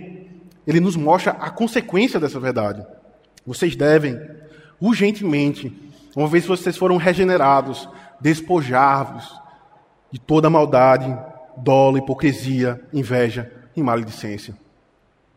ele 0.65 0.79
nos 0.79 0.95
mostra 0.95 1.31
a 1.31 1.49
consequência 1.49 2.19
dessa 2.19 2.39
verdade. 2.39 2.85
Vocês 3.45 3.75
devem 3.75 4.19
urgentemente, 4.79 5.73
uma 6.15 6.27
vez 6.27 6.43
que 6.43 6.49
vocês 6.49 6.75
foram 6.75 6.97
regenerados, 6.97 7.87
despojar-vos 8.19 9.39
de 10.11 10.19
toda 10.19 10.49
maldade, 10.49 11.17
dolo, 11.57 11.97
hipocrisia, 11.97 12.81
inveja 12.93 13.51
e 13.75 13.81
maledicência. 13.81 14.55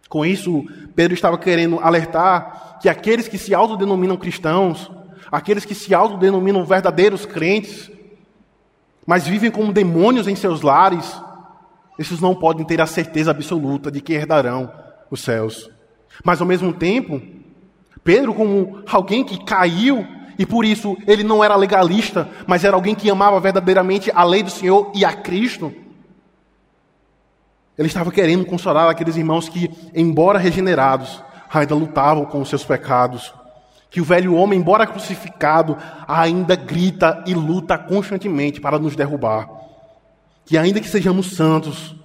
Com 0.08 0.26
isso, 0.26 0.64
Pedro 0.96 1.14
estava 1.14 1.38
querendo 1.38 1.78
alertar 1.78 2.78
que 2.80 2.88
aqueles 2.88 3.28
que 3.28 3.38
se 3.38 3.54
autodenominam 3.54 4.16
cristãos, 4.16 4.90
aqueles 5.30 5.64
que 5.64 5.74
se 5.74 5.94
autodenominam 5.94 6.64
verdadeiros 6.64 7.24
crentes, 7.24 7.90
mas 9.06 9.26
vivem 9.26 9.50
como 9.50 9.72
demônios 9.72 10.28
em 10.28 10.34
seus 10.34 10.62
lares, 10.62 11.20
esses 11.98 12.20
não 12.20 12.34
podem 12.34 12.64
ter 12.64 12.80
a 12.80 12.86
certeza 12.86 13.30
absoluta 13.30 13.90
de 13.90 14.00
que 14.00 14.12
herdarão 14.12 14.72
os 15.10 15.20
céus. 15.20 15.70
Mas 16.24 16.40
ao 16.40 16.46
mesmo 16.46 16.72
tempo, 16.72 17.20
Pedro, 18.02 18.34
como 18.34 18.82
alguém 18.90 19.24
que 19.24 19.44
caiu 19.44 20.06
e 20.38 20.46
por 20.46 20.64
isso 20.64 20.96
ele 21.06 21.22
não 21.22 21.44
era 21.44 21.54
legalista, 21.54 22.28
mas 22.46 22.64
era 22.64 22.74
alguém 22.74 22.94
que 22.94 23.10
amava 23.10 23.38
verdadeiramente 23.38 24.10
a 24.14 24.24
lei 24.24 24.42
do 24.42 24.50
Senhor 24.50 24.90
e 24.94 25.04
a 25.04 25.12
Cristo. 25.12 25.70
Ele 27.76 27.88
estava 27.88 28.10
querendo 28.10 28.46
consolar 28.46 28.88
aqueles 28.88 29.16
irmãos 29.16 29.48
que, 29.48 29.70
embora 29.94 30.38
regenerados, 30.38 31.22
ainda 31.52 31.74
lutavam 31.74 32.24
com 32.24 32.40
os 32.40 32.48
seus 32.48 32.64
pecados. 32.64 33.34
Que 33.90 34.00
o 34.00 34.04
velho 34.04 34.34
homem, 34.34 34.58
embora 34.58 34.86
crucificado, 34.86 35.76
ainda 36.06 36.54
grita 36.54 37.22
e 37.26 37.34
luta 37.34 37.76
constantemente 37.76 38.60
para 38.60 38.78
nos 38.78 38.94
derrubar. 38.94 39.50
Que 40.44 40.56
ainda 40.56 40.80
que 40.80 40.88
sejamos 40.88 41.34
santos, 41.34 41.96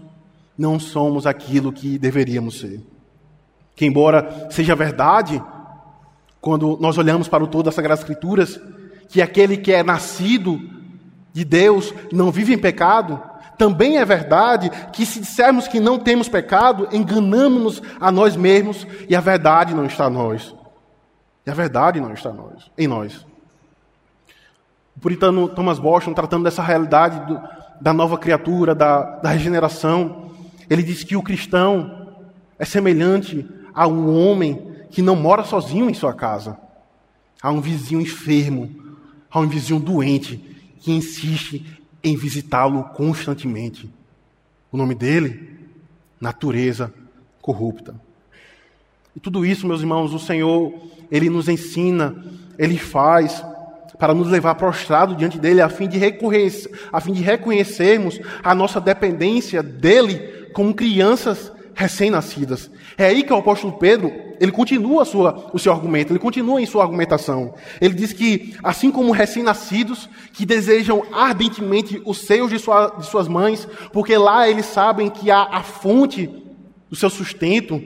não 0.58 0.80
somos 0.80 1.28
aquilo 1.28 1.72
que 1.72 2.00
deveríamos 2.00 2.60
ser. 2.60 2.82
Que 3.76 3.86
embora 3.86 4.48
seja 4.50 4.76
verdade 4.76 5.42
quando 6.40 6.78
nós 6.80 6.98
olhamos 6.98 7.28
para 7.28 7.44
o 7.44 7.48
todo 7.48 7.66
das 7.66 7.76
Sagradas 7.76 8.02
Escrituras, 8.02 8.60
que 9.10 9.22
aquele 9.22 9.58
que 9.58 9.72
é 9.72 9.84
nascido 9.84 10.60
de 11.34 11.44
Deus 11.44 11.94
não 12.12 12.32
vive 12.32 12.54
em 12.54 12.58
pecado, 12.58 13.22
também 13.58 13.98
é 13.98 14.06
verdade 14.06 14.70
que 14.92 15.06
se 15.06 15.20
dissermos 15.20 15.68
que 15.68 15.80
não 15.80 15.98
temos 15.98 16.30
pecado, 16.30 16.88
enganamos-nos 16.92 17.82
a 18.00 18.12
nós 18.12 18.36
mesmos 18.36 18.86
e 19.10 19.16
a 19.16 19.22
verdade 19.22 19.74
não 19.74 19.86
está 19.86 20.08
em 20.08 20.14
nós. 20.14 20.56
E 21.46 21.50
a 21.50 21.54
verdade 21.54 22.00
não 22.02 22.14
está 22.14 22.34
nós. 22.34 22.72
Em 22.78 22.88
nós. 22.88 23.26
O 24.96 25.00
puritano 25.00 25.48
Thomas 25.48 25.78
Boston, 25.78 26.14
tratando 26.14 26.44
dessa 26.44 26.64
realidade 26.64 27.20
do, 27.28 27.40
da 27.80 27.94
nova 27.94 28.18
criatura, 28.18 28.74
da, 28.74 29.18
da 29.20 29.30
regeneração, 29.30 30.32
ele 30.70 30.82
diz 30.82 31.04
que 31.04 31.16
o 31.16 31.22
cristão 31.22 32.16
é 32.58 32.66
semelhante 32.66 33.48
a 33.74 33.88
um 33.88 34.16
homem 34.18 34.74
que 34.90 35.02
não 35.02 35.16
mora 35.16 35.44
sozinho 35.44 35.90
em 35.90 35.94
sua 35.94 36.14
casa, 36.14 36.58
a 37.42 37.52
um 37.52 37.60
vizinho 37.60 38.02
enfermo, 38.02 38.98
a 39.30 39.40
um 39.40 39.48
vizinho 39.48 39.80
doente 39.80 40.38
que 40.80 40.92
insiste 40.92 41.84
em 42.02 42.16
visitá-lo 42.16 42.86
constantemente. 42.96 43.94
O 44.72 44.78
nome 44.78 44.96
dele? 44.96 45.60
Natureza 46.20 46.94
corrupta. 47.42 48.00
E 49.16 49.20
tudo 49.20 49.46
isso, 49.46 49.68
meus 49.68 49.82
irmãos, 49.82 50.14
o 50.14 50.20
Senhor, 50.20 50.74
Ele 51.10 51.30
nos 51.30 51.48
ensina, 51.48 52.16
Ele 52.58 52.78
faz 52.78 53.44
para 53.98 54.14
nos 54.14 54.28
levar 54.28 54.56
prostrado 54.56 55.16
diante 55.16 55.40
dele, 55.40 55.62
a 55.62 55.70
fim 55.70 55.88
de, 55.88 56.00
a 56.92 57.02
fim 57.02 57.14
de 57.14 57.22
reconhecermos 57.22 58.20
a 58.44 58.54
nossa 58.54 58.82
dependência 58.82 59.64
dele 59.64 60.50
como 60.54 60.74
crianças 60.74 61.52
recém-nascidas. 61.74 62.72
É 62.98 63.06
aí 63.06 63.24
que 63.24 63.34
o 63.34 63.38
apóstolo 63.38 63.74
Pedro, 63.74 64.12
ele 64.40 64.52
continua 64.52 65.04
sua, 65.04 65.50
o 65.54 65.60
seu 65.60 65.72
argumento, 65.72 66.12
ele 66.12 66.20
continua 66.20 66.62
em 66.62 66.66
sua 66.66 66.84
argumentação. 66.84 67.54
Ele 67.82 67.94
diz 67.94 68.14
que, 68.14 68.56
assim 68.64 68.90
como 68.90 69.12
recém-nascidos, 69.12 70.10
que 70.34 70.46
desejam 70.46 71.04
ardentemente 71.12 72.02
os 72.06 72.20
seios 72.20 72.50
de, 72.50 72.60
sua, 72.60 72.88
de 72.98 73.06
suas 73.06 73.28
mães, 73.28 73.68
porque 73.92 74.18
lá 74.18 74.50
eles 74.50 74.66
sabem 74.66 75.10
que 75.10 75.30
há 75.30 75.44
a 75.44 75.64
fonte 75.64 76.30
do 76.90 76.96
seu 76.96 77.10
sustento, 77.10 77.82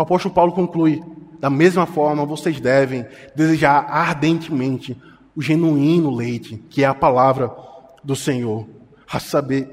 o 0.00 0.02
apóstolo 0.02 0.34
Paulo 0.34 0.52
conclui, 0.52 1.02
da 1.38 1.50
mesma 1.50 1.84
forma 1.84 2.24
vocês 2.24 2.58
devem 2.58 3.06
desejar 3.36 3.84
ardentemente 3.86 4.96
o 5.36 5.42
genuíno 5.42 6.10
leite, 6.10 6.56
que 6.70 6.82
é 6.82 6.86
a 6.86 6.94
palavra 6.94 7.54
do 8.02 8.16
Senhor. 8.16 8.66
A 9.12 9.20
saber, 9.20 9.68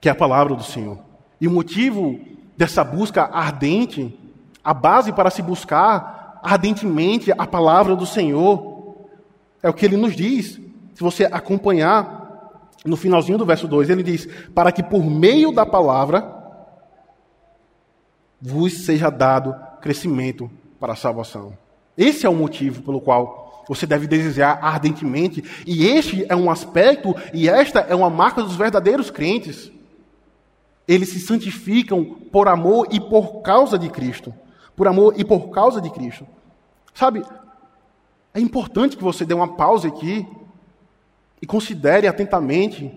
que 0.00 0.08
é 0.08 0.12
a 0.12 0.14
palavra 0.14 0.54
do 0.54 0.62
Senhor. 0.62 0.98
E 1.38 1.46
o 1.46 1.50
motivo 1.50 2.18
dessa 2.56 2.82
busca 2.82 3.24
ardente, 3.24 4.18
a 4.62 4.72
base 4.72 5.12
para 5.12 5.28
se 5.28 5.42
buscar 5.42 6.40
ardentemente 6.42 7.30
a 7.32 7.46
palavra 7.46 7.94
do 7.94 8.06
Senhor, 8.06 9.06
é 9.62 9.68
o 9.68 9.74
que 9.74 9.84
ele 9.84 9.98
nos 9.98 10.16
diz. 10.16 10.60
Se 10.94 11.02
você 11.02 11.24
acompanhar 11.24 12.70
no 12.86 12.96
finalzinho 12.96 13.36
do 13.36 13.44
verso 13.44 13.68
2, 13.68 13.90
ele 13.90 14.02
diz: 14.02 14.26
Para 14.54 14.72
que 14.72 14.82
por 14.82 15.04
meio 15.04 15.52
da 15.52 15.66
palavra 15.66 16.43
vos 18.46 18.84
seja 18.84 19.08
dado 19.08 19.56
crescimento 19.80 20.50
para 20.78 20.92
a 20.92 20.96
salvação. 20.96 21.56
Esse 21.96 22.26
é 22.26 22.28
o 22.28 22.34
motivo 22.34 22.82
pelo 22.82 23.00
qual 23.00 23.64
você 23.66 23.86
deve 23.86 24.06
desejar 24.06 24.58
ardentemente, 24.60 25.42
e 25.66 25.86
este 25.86 26.26
é 26.28 26.36
um 26.36 26.50
aspecto, 26.50 27.16
e 27.32 27.48
esta 27.48 27.80
é 27.80 27.94
uma 27.94 28.10
marca 28.10 28.42
dos 28.42 28.54
verdadeiros 28.54 29.10
crentes. 29.10 29.72
Eles 30.86 31.08
se 31.08 31.20
santificam 31.20 32.04
por 32.04 32.46
amor 32.46 32.88
e 32.90 33.00
por 33.00 33.40
causa 33.40 33.78
de 33.78 33.88
Cristo. 33.88 34.34
Por 34.76 34.86
amor 34.86 35.14
e 35.16 35.24
por 35.24 35.48
causa 35.48 35.80
de 35.80 35.88
Cristo. 35.88 36.26
Sabe, 36.92 37.24
é 38.34 38.40
importante 38.40 38.94
que 38.94 39.02
você 39.02 39.24
dê 39.24 39.32
uma 39.32 39.56
pausa 39.56 39.88
aqui 39.88 40.28
e 41.40 41.46
considere 41.46 42.06
atentamente 42.06 42.92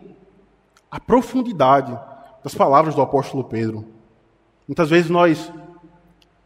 a 0.92 1.00
profundidade 1.00 1.98
das 2.44 2.54
palavras 2.54 2.94
do 2.94 3.02
apóstolo 3.02 3.46
Pedro. 3.46 3.97
Muitas 4.68 4.90
vezes 4.90 5.10
nós 5.10 5.52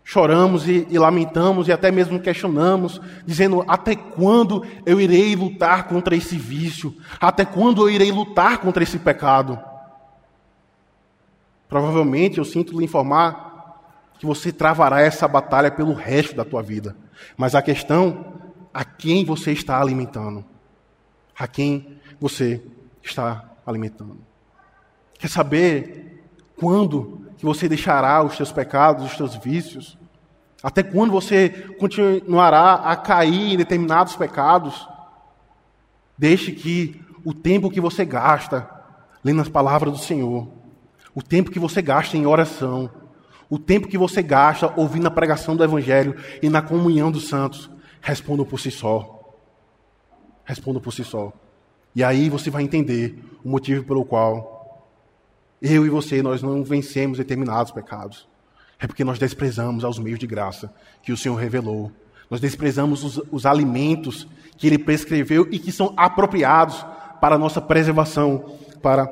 choramos 0.03 0.67
e, 0.67 0.85
e, 0.89 0.99
lamentamos 0.99 1.67
e 1.67 1.71
até 1.71 1.89
mesmo 1.89 2.19
questionamos, 2.19 3.01
dizendo: 3.25 3.63
até 3.67 3.95
quando 3.95 4.65
eu 4.85 4.99
irei 4.99 5.35
lutar 5.35 5.87
contra 5.87 6.15
esse 6.15 6.37
vício? 6.37 6.95
Até 7.19 7.45
quando 7.45 7.81
eu 7.81 7.89
irei 7.89 8.11
lutar 8.11 8.59
contra 8.59 8.83
esse 8.83 8.99
pecado? 8.99 9.59
Provavelmente 11.67 12.37
eu 12.37 12.45
sinto 12.45 12.77
lhe 12.77 12.83
informar 12.83 13.49
que 14.19 14.25
você 14.25 14.51
travará 14.51 15.01
essa 15.01 15.27
batalha 15.27 15.71
pelo 15.71 15.93
resto 15.93 16.35
da 16.35 16.45
tua 16.45 16.61
vida. 16.61 16.95
Mas 17.35 17.55
a 17.55 17.61
questão, 17.61 18.35
a 18.73 18.83
quem 18.83 19.25
você 19.25 19.51
está 19.51 19.81
alimentando? 19.81 20.45
A 21.37 21.47
quem 21.47 21.97
você 22.19 22.61
está 23.01 23.49
alimentando? 23.65 24.19
Quer 25.17 25.29
saber 25.29 26.23
quando 26.55 27.20
que 27.41 27.45
você 27.45 27.67
deixará 27.67 28.23
os 28.23 28.37
seus 28.37 28.51
pecados, 28.51 29.03
os 29.03 29.17
seus 29.17 29.35
vícios? 29.35 29.97
Até 30.63 30.81
quando 30.81 31.11
você 31.11 31.49
continuará 31.79 32.75
a 32.75 32.95
cair 32.95 33.53
em 33.53 33.57
determinados 33.57 34.15
pecados? 34.15 34.87
Deixe 36.17 36.53
que 36.53 37.03
o 37.25 37.33
tempo 37.33 37.69
que 37.69 37.81
você 37.81 38.05
gasta 38.05 38.69
lendo 39.23 39.41
as 39.41 39.49
palavras 39.49 39.91
do 39.91 39.99
Senhor 39.99 40.61
o 41.13 41.21
tempo 41.21 41.51
que 41.51 41.59
você 41.59 41.81
gasta 41.81 42.17
em 42.17 42.25
oração, 42.25 42.89
o 43.49 43.59
tempo 43.59 43.87
que 43.87 43.97
você 43.97 44.21
gasta 44.21 44.73
ouvindo 44.77 45.07
a 45.07 45.11
pregação 45.11 45.55
do 45.55 45.63
Evangelho 45.63 46.15
e 46.41 46.49
na 46.49 46.61
comunhão 46.61 47.11
dos 47.11 47.27
santos, 47.27 47.69
respondam 47.99 48.45
por 48.45 48.59
si 48.59 48.71
só. 48.71 49.35
Respondam 50.45 50.81
por 50.81 50.93
si 50.93 51.03
só. 51.03 51.33
E 51.93 52.03
aí 52.03 52.29
você 52.29 52.49
vai 52.49 52.63
entender 52.63 53.21
o 53.43 53.49
motivo 53.49 53.83
pelo 53.83 54.05
qual 54.05 54.60
eu 55.61 55.85
e 55.85 55.89
você, 55.89 56.21
nós 56.21 56.41
não 56.41 56.63
vencemos 56.63 57.17
determinados 57.17 57.71
pecados. 57.71 58.27
É 58.79 58.87
porque 58.87 59.03
nós 59.03 59.19
desprezamos 59.19 59.83
aos 59.83 59.99
meios 59.99 60.17
de 60.17 60.25
graça 60.25 60.73
que 61.03 61.11
o 61.11 61.17
Senhor 61.17 61.35
revelou. 61.35 61.91
Nós 62.29 62.41
desprezamos 62.41 63.03
os, 63.03 63.21
os 63.31 63.45
alimentos 63.45 64.27
que 64.57 64.65
Ele 64.65 64.79
prescreveu 64.79 65.47
e 65.51 65.59
que 65.59 65.71
são 65.71 65.93
apropriados 65.95 66.83
para 67.19 67.35
a 67.35 67.37
nossa 67.37 67.61
preservação, 67.61 68.57
para 68.81 69.07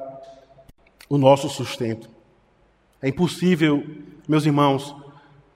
o 1.07 1.17
nosso 1.17 1.47
sustento. 1.49 2.09
É 3.01 3.09
impossível, 3.09 3.85
meus 4.27 4.45
irmãos, 4.45 4.95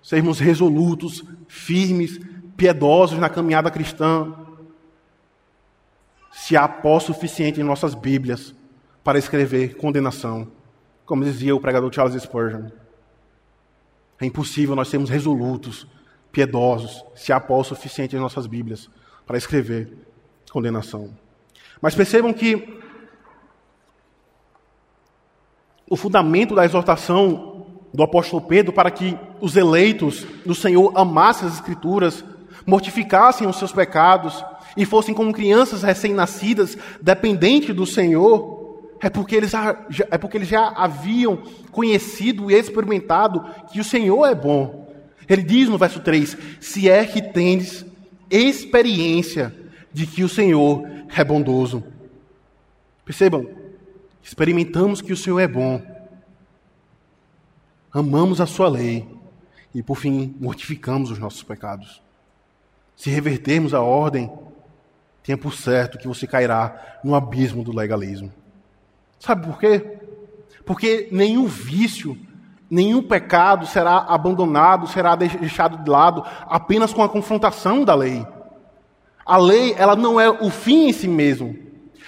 sermos 0.02 0.40
resolutos, 0.40 1.24
firmes, 1.48 2.20
piedosos 2.56 3.18
na 3.18 3.30
caminhada 3.30 3.72
cristã, 3.72 4.34
se 6.32 6.58
há 6.58 6.68
pó 6.68 7.00
suficiente 7.00 7.60
em 7.60 7.64
nossas 7.64 7.96
Bíblias 7.96 8.54
para 9.04 9.20
escrever 9.20 9.76
condenação, 9.76 10.48
como 11.14 11.24
dizia 11.24 11.56
o 11.56 11.60
pregador 11.60 11.94
Charles 11.94 12.20
Spurgeon. 12.24 12.70
É 14.20 14.26
impossível 14.26 14.76
nós 14.76 14.88
sermos 14.88 15.12
resolutos, 15.12 15.86
piedosos, 16.32 17.06
se 17.14 17.32
há 17.32 17.40
pó 17.40 17.64
suficiente 17.64 18.16
em 18.16 18.20
nossas 18.20 18.48
Bíblias 18.48 18.90
para 19.24 19.38
escrever 19.38 19.96
condenação. 20.52 21.12
Mas 21.80 21.94
percebam 21.94 22.34
que 22.34 22.82
o 25.88 25.96
fundamento 25.96 26.56
da 26.56 26.66
exortação 26.66 27.68
do 27.94 28.02
apóstolo 28.02 28.42
Pedro 28.42 28.74
para 28.74 28.90
que 28.90 29.16
os 29.40 29.56
eleitos 29.56 30.26
do 30.44 30.56
Senhor 30.56 30.94
amassem 30.96 31.48
as 31.48 31.54
Escrituras, 31.54 32.26
mortificassem 32.66 33.48
os 33.48 33.58
seus 33.58 33.72
pecados 33.72 34.44
e 34.76 34.84
fossem 34.84 35.14
como 35.14 35.32
crianças 35.32 35.84
recém-nascidas, 35.84 36.76
dependentes 37.00 37.76
do 37.76 37.86
Senhor, 37.86 38.63
é 39.04 39.10
porque, 39.10 39.36
eles 39.36 39.52
já, 39.52 39.76
é 40.10 40.18
porque 40.18 40.38
eles 40.38 40.48
já 40.48 40.70
haviam 40.70 41.36
conhecido 41.74 42.50
e 42.50 42.54
experimentado 42.54 43.44
que 43.70 43.82
o 43.82 43.84
Senhor 43.84 44.26
é 44.26 44.34
bom. 44.34 44.90
Ele 45.28 45.44
diz 45.44 45.68
no 45.68 45.78
verso 45.78 46.00
3: 46.00 46.38
Se 46.62 46.90
é 46.90 47.06
que 47.06 47.22
tendes 47.22 47.86
experiência 48.32 49.54
de 49.92 50.08
que 50.08 50.24
o 50.24 50.30
Senhor 50.30 50.88
é 51.14 51.22
bondoso. 51.22 51.84
Percebam, 53.04 53.46
experimentamos 54.24 55.02
que 55.02 55.12
o 55.12 55.18
Senhor 55.18 55.40
é 55.40 55.50
bom, 55.50 55.82
amamos 57.92 58.40
a 58.40 58.46
Sua 58.46 58.70
lei 58.70 59.06
e, 59.76 59.84
por 59.84 59.98
fim, 59.98 60.34
mortificamos 60.40 61.12
os 61.12 61.20
nossos 61.20 61.44
pecados. 61.44 62.02
Se 62.96 63.10
revertermos 63.10 63.74
a 63.74 63.82
ordem, 63.82 64.32
tenha 65.22 65.38
por 65.38 65.54
certo 65.54 65.98
que 65.98 66.08
você 66.08 66.26
cairá 66.26 67.00
no 67.04 67.16
abismo 67.16 67.66
do 67.66 67.76
legalismo. 67.76 68.32
Sabe 69.24 69.48
por 69.48 69.58
quê? 69.58 70.00
Porque 70.66 71.08
nenhum 71.10 71.46
vício, 71.46 72.18
nenhum 72.70 73.02
pecado 73.02 73.66
será 73.66 74.00
abandonado, 74.00 74.86
será 74.86 75.16
deixado 75.16 75.82
de 75.82 75.90
lado 75.90 76.26
apenas 76.42 76.92
com 76.92 77.02
a 77.02 77.08
confrontação 77.08 77.86
da 77.86 77.96
lei. 77.96 78.28
A 79.26 79.38
lei, 79.38 79.76
ela 79.78 79.96
não 79.96 80.20
é 80.20 80.30
o 80.30 80.50
fim 80.50 80.90
em 80.90 80.92
si 80.92 81.08
mesmo. 81.08 81.56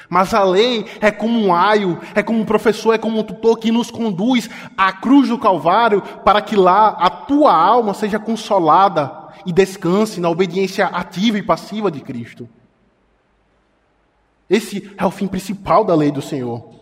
Mas 0.10 0.34
a 0.34 0.44
lei 0.44 0.86
é 1.00 1.10
como 1.10 1.40
um 1.40 1.56
aio, 1.56 1.98
é 2.14 2.22
como 2.22 2.38
um 2.38 2.46
professor, 2.46 2.92
é 2.92 2.98
como 2.98 3.18
um 3.18 3.24
tutor 3.24 3.60
que 3.60 3.72
nos 3.72 3.90
conduz 3.90 4.50
à 4.78 4.92
cruz 4.92 5.30
do 5.30 5.40
Calvário 5.40 6.02
para 6.02 6.42
que 6.42 6.58
lá 6.58 6.90
a 7.00 7.10
tua 7.10 7.56
alma 7.56 7.94
seja 7.94 8.20
consolada 8.20 9.30
e 9.46 9.54
descanse 9.54 10.20
na 10.20 10.30
obediência 10.30 10.88
ativa 10.88 11.38
e 11.38 11.44
passiva 11.44 11.90
de 11.90 12.02
Cristo. 12.02 12.50
Esse 14.50 14.94
é 14.98 15.06
o 15.06 15.12
fim 15.12 15.28
principal 15.28 15.86
da 15.86 15.96
lei 15.96 16.12
do 16.12 16.22
Senhor. 16.22 16.75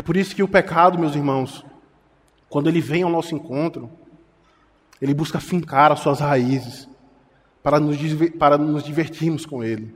É 0.00 0.02
por 0.02 0.16
isso 0.16 0.34
que 0.34 0.42
o 0.42 0.48
pecado, 0.48 0.98
meus 0.98 1.14
irmãos, 1.14 1.62
quando 2.48 2.70
ele 2.70 2.80
vem 2.80 3.02
ao 3.02 3.10
nosso 3.10 3.34
encontro, 3.34 3.90
ele 4.98 5.12
busca 5.12 5.38
fincar 5.38 5.92
as 5.92 6.00
suas 6.00 6.20
raízes 6.20 6.88
para 7.62 7.78
nos, 7.78 7.98
para 8.38 8.56
nos 8.56 8.82
divertirmos 8.82 9.44
com 9.44 9.62
ele. 9.62 9.94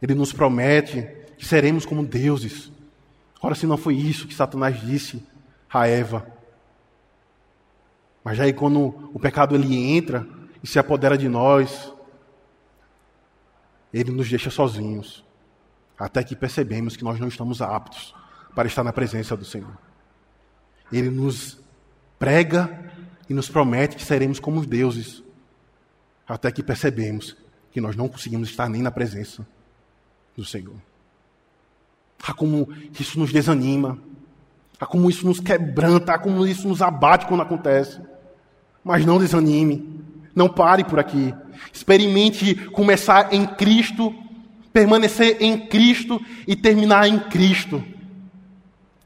Ele 0.00 0.14
nos 0.14 0.32
promete 0.32 1.02
que 1.36 1.44
seremos 1.44 1.84
como 1.84 2.06
deuses. 2.06 2.70
Ora, 3.42 3.56
se 3.56 3.66
não 3.66 3.76
foi 3.76 3.96
isso 3.96 4.28
que 4.28 4.34
Satanás 4.36 4.80
disse 4.80 5.20
a 5.68 5.88
Eva. 5.88 6.24
Mas 8.22 8.38
aí 8.38 8.52
quando 8.52 9.10
o 9.12 9.18
pecado 9.18 9.56
ele 9.56 9.74
entra 9.74 10.24
e 10.62 10.66
se 10.68 10.78
apodera 10.78 11.18
de 11.18 11.28
nós, 11.28 11.92
ele 13.92 14.12
nos 14.12 14.30
deixa 14.30 14.48
sozinhos, 14.48 15.24
até 16.02 16.24
que 16.24 16.34
percebemos 16.34 16.96
que 16.96 17.04
nós 17.04 17.20
não 17.20 17.28
estamos 17.28 17.62
aptos 17.62 18.12
para 18.56 18.66
estar 18.66 18.82
na 18.82 18.92
presença 18.92 19.36
do 19.36 19.44
Senhor. 19.44 19.78
Ele 20.90 21.08
nos 21.08 21.60
prega 22.18 22.90
e 23.30 23.32
nos 23.32 23.48
promete 23.48 23.94
que 23.94 24.02
seremos 24.02 24.40
como 24.40 24.66
deuses, 24.66 25.22
até 26.26 26.50
que 26.50 26.60
percebemos 26.60 27.36
que 27.70 27.80
nós 27.80 27.94
não 27.94 28.08
conseguimos 28.08 28.50
estar 28.50 28.68
nem 28.68 28.82
na 28.82 28.90
presença 28.90 29.46
do 30.36 30.44
Senhor. 30.44 30.74
Ah, 32.20 32.34
como 32.34 32.68
isso 32.98 33.16
nos 33.16 33.32
desanima, 33.32 33.96
ah, 34.80 34.86
como 34.86 35.08
isso 35.08 35.24
nos 35.24 35.38
quebranta, 35.38 36.14
ah, 36.14 36.18
como 36.18 36.44
isso 36.44 36.66
nos 36.66 36.82
abate 36.82 37.26
quando 37.26 37.42
acontece. 37.42 38.00
Mas 38.82 39.06
não 39.06 39.20
desanime, 39.20 40.02
não 40.34 40.48
pare 40.48 40.82
por 40.82 40.98
aqui. 40.98 41.32
Experimente 41.72 42.56
começar 42.70 43.32
em 43.32 43.46
Cristo, 43.46 44.12
permanecer 44.72 45.36
em 45.40 45.66
Cristo 45.66 46.20
e 46.46 46.56
terminar 46.56 47.08
em 47.08 47.18
Cristo. 47.18 47.84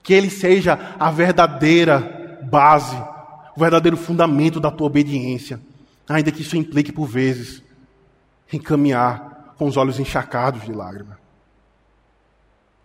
Que 0.03 0.15
Ele 0.15 0.31
seja 0.31 0.95
a 0.99 1.11
verdadeira 1.11 2.39
base, 2.43 2.97
o 3.57 3.61
verdadeiro 3.61 3.97
fundamento 3.97 4.61
da 4.61 4.71
tua 4.71 4.87
obediência, 4.87 5.61
ainda 6.09 6.31
que 6.31 6.43
isso 6.43 6.57
implique 6.57 6.93
por 6.93 7.07
vezes 7.07 7.63
em 8.53 8.59
caminhar 8.59 9.55
com 9.57 9.67
os 9.67 9.77
olhos 9.77 9.99
encharcados 9.99 10.63
de 10.65 10.73
lágrimas. 10.73 11.19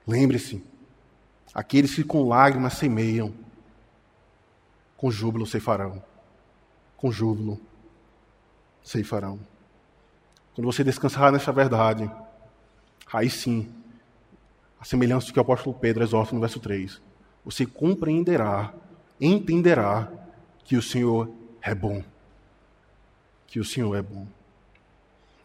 Lembre-se, 0.08 0.64
aqueles 1.54 1.94
que 1.94 2.04
com 2.04 2.28
lágrimas 2.28 2.74
semeiam, 2.74 3.34
com 4.98 5.12
júbilo 5.12 5.46
ceifarão. 5.46 6.02
Com 6.98 7.12
júbilo 7.12 7.60
ceifarão. 8.84 9.40
Quando 10.54 10.66
você 10.66 10.84
descansar 10.84 11.32
nessa 11.32 11.52
verdade, 11.52 12.10
aí 13.12 13.30
sim, 13.30 13.70
a 14.80 14.86
semelhança 14.86 15.28
do 15.28 15.34
que 15.34 15.40
o 15.40 15.42
apóstolo 15.42 15.76
Pedro 15.80 16.04
exorta 16.04 16.34
no 16.34 16.42
verso 16.42 16.60
3, 16.60 17.02
você 17.46 17.66
compreenderá, 17.66 18.74
entenderá 19.20 20.08
que 20.64 20.76
o 20.76 20.82
Senhor 20.82 21.30
é 21.62 21.76
bom. 21.76 22.04
Que 23.48 23.60
o 23.60 23.66
Senhor 23.66 23.96
é 23.96 24.02
bom. 24.02 24.26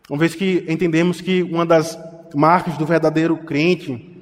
Uma 0.08 0.18
vez 0.18 0.34
que 0.34 0.64
entendemos 0.68 1.20
que 1.20 1.42
uma 1.42 1.66
das 1.66 1.98
marcas 2.34 2.78
do 2.78 2.86
verdadeiro 2.86 3.36
crente 3.38 4.16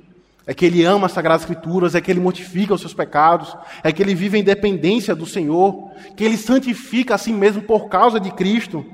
é 0.47 0.53
que 0.53 0.65
ele 0.65 0.85
ama 0.85 1.07
as 1.07 1.13
Sagradas 1.13 1.43
Escrituras, 1.43 1.95
é 1.95 2.01
que 2.01 2.11
ele 2.11 2.21
mortifica 2.21 2.75
os 2.75 2.81
seus 2.81 2.95
pecados, 2.95 3.57
é 3.83 3.93
que 3.93 4.03
ele 4.03 4.15
vive 4.15 4.39
em 4.39 4.45
dependência 4.45 5.15
do 5.15 5.27
Senhor, 5.27 5.91
que 6.17 6.25
ele 6.25 6.37
santifica 6.37 7.15
a 7.15 7.19
si 7.19 7.33
mesmo 7.33 7.63
por 7.63 7.89
causa 7.89 8.21
de 8.21 8.31
Cristo. 8.31 8.85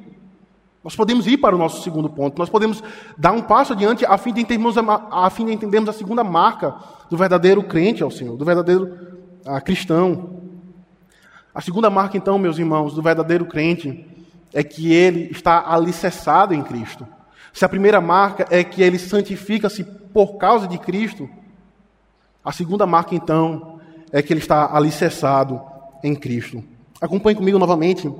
Nós 0.82 0.96
podemos 0.96 1.26
ir 1.26 1.36
para 1.36 1.54
o 1.54 1.58
nosso 1.58 1.82
segundo 1.82 2.08
ponto, 2.08 2.38
nós 2.38 2.48
podemos 2.48 2.82
dar 3.16 3.32
um 3.32 3.42
passo 3.42 3.74
adiante 3.74 4.04
a 4.06 4.16
fim 4.16 4.32
de 4.32 4.40
entendermos 4.40 4.78
a, 4.78 5.26
a, 5.26 5.28
fim 5.28 5.44
de 5.44 5.52
entendermos 5.52 5.90
a 5.90 5.92
segunda 5.92 6.24
marca 6.24 6.74
do 7.10 7.18
verdadeiro 7.18 7.62
crente 7.62 8.02
ao 8.02 8.10
Senhor, 8.10 8.36
do 8.36 8.44
verdadeiro 8.44 8.96
a, 9.44 9.56
ah, 9.56 9.60
cristão. 9.60 10.40
A 11.54 11.60
segunda 11.60 11.90
marca, 11.90 12.16
então, 12.16 12.38
meus 12.38 12.58
irmãos, 12.58 12.94
do 12.94 13.02
verdadeiro 13.02 13.44
crente 13.44 14.06
é 14.54 14.62
que 14.62 14.92
ele 14.92 15.30
está 15.30 15.70
alicerçado 15.70 16.54
em 16.54 16.62
Cristo. 16.62 17.06
Se 17.52 17.64
a 17.64 17.68
primeira 17.68 18.00
marca 18.00 18.46
é 18.50 18.64
que 18.64 18.82
ele 18.82 18.98
santifica-se 18.98 19.84
por 19.84 20.38
causa 20.38 20.66
de 20.66 20.78
Cristo, 20.78 21.28
a 22.42 22.52
segunda 22.52 22.86
marca, 22.86 23.14
então, 23.14 23.80
é 24.12 24.22
que 24.22 24.32
ele 24.32 24.40
está 24.40 24.74
alicerçado 24.74 25.60
em 26.02 26.14
Cristo. 26.14 26.64
Acompanhe 27.00 27.36
comigo 27.36 27.58
novamente, 27.58 28.10